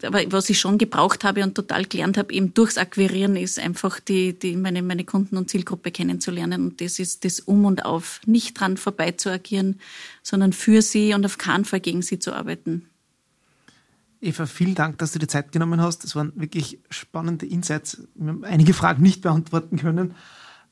aber 0.02 0.20
was 0.32 0.50
ich 0.50 0.58
schon 0.58 0.76
gebraucht 0.76 1.22
habe 1.22 1.44
und 1.44 1.54
total 1.54 1.84
gelernt 1.84 2.18
habe, 2.18 2.32
eben 2.32 2.52
durchs 2.52 2.78
Akquirieren, 2.78 3.36
ist 3.36 3.60
einfach 3.60 4.00
die, 4.00 4.32
die 4.36 4.56
meine, 4.56 4.82
meine 4.82 5.04
Kunden 5.04 5.36
und 5.36 5.48
Zielgruppe 5.48 5.92
kennenzulernen. 5.92 6.64
Und 6.64 6.80
das 6.80 6.98
ist 6.98 7.24
das 7.24 7.38
Um 7.38 7.64
und 7.64 7.84
Auf. 7.84 8.20
Nicht 8.26 8.58
dran 8.58 8.76
vorbei 8.76 9.12
zu 9.12 9.30
agieren, 9.30 9.78
sondern 10.24 10.52
für 10.52 10.82
sie 10.82 11.14
und 11.14 11.24
auf 11.24 11.38
keinen 11.38 11.64
Fall 11.64 11.80
gegen 11.80 12.02
sie 12.02 12.18
zu 12.18 12.32
arbeiten. 12.32 12.88
Eva, 14.24 14.46
vielen 14.46 14.74
Dank, 14.74 14.98
dass 14.98 15.12
du 15.12 15.18
dir 15.18 15.28
Zeit 15.28 15.52
genommen 15.52 15.80
hast. 15.80 16.04
Das 16.04 16.16
waren 16.16 16.32
wirklich 16.34 16.80
spannende 16.90 17.46
Insights. 17.46 18.06
Wir 18.14 18.28
haben 18.28 18.44
einige 18.44 18.74
Fragen 18.74 19.02
nicht 19.02 19.22
beantworten 19.22 19.78
können. 19.78 20.14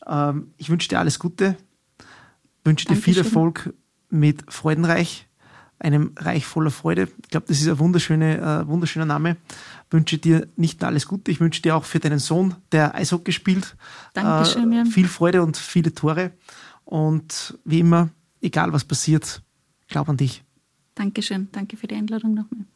Ähm, 0.06 0.52
ich 0.56 0.70
wünsche 0.70 0.88
dir 0.88 0.98
alles 0.98 1.18
Gute, 1.18 1.56
wünsche 2.64 2.86
dir 2.86 2.96
viel 2.96 3.18
Erfolg 3.18 3.74
mit 4.08 4.44
Freudenreich, 4.48 5.28
einem 5.78 6.12
Reich 6.16 6.46
voller 6.46 6.70
Freude. 6.70 7.08
Ich 7.22 7.28
glaube, 7.30 7.46
das 7.48 7.60
ist 7.60 7.68
ein 7.68 7.78
wunderschöner, 7.78 8.62
äh, 8.62 8.66
wunderschöner 8.66 9.06
Name. 9.06 9.36
Ich 9.86 9.92
wünsche 9.92 10.18
dir 10.18 10.48
nicht 10.56 10.80
nur 10.80 10.88
alles 10.88 11.06
Gute, 11.06 11.30
ich 11.30 11.40
wünsche 11.40 11.62
dir 11.62 11.76
auch 11.76 11.84
für 11.84 12.00
deinen 12.00 12.18
Sohn, 12.18 12.54
der 12.72 12.94
Eishockey 12.94 13.32
spielt, 13.32 13.76
Dankeschön, 14.14 14.72
äh, 14.72 14.86
viel 14.86 15.08
Freude 15.08 15.42
und 15.42 15.56
viele 15.56 15.92
Tore. 15.92 16.32
Und 16.84 17.58
wie 17.64 17.80
immer, 17.80 18.10
egal 18.40 18.72
was 18.72 18.84
passiert, 18.84 19.42
glaub 19.88 20.08
an 20.08 20.16
dich. 20.16 20.42
Dankeschön, 20.94 21.48
danke 21.52 21.76
für 21.76 21.86
die 21.86 21.94
Einladung 21.94 22.34
nochmal. 22.34 22.66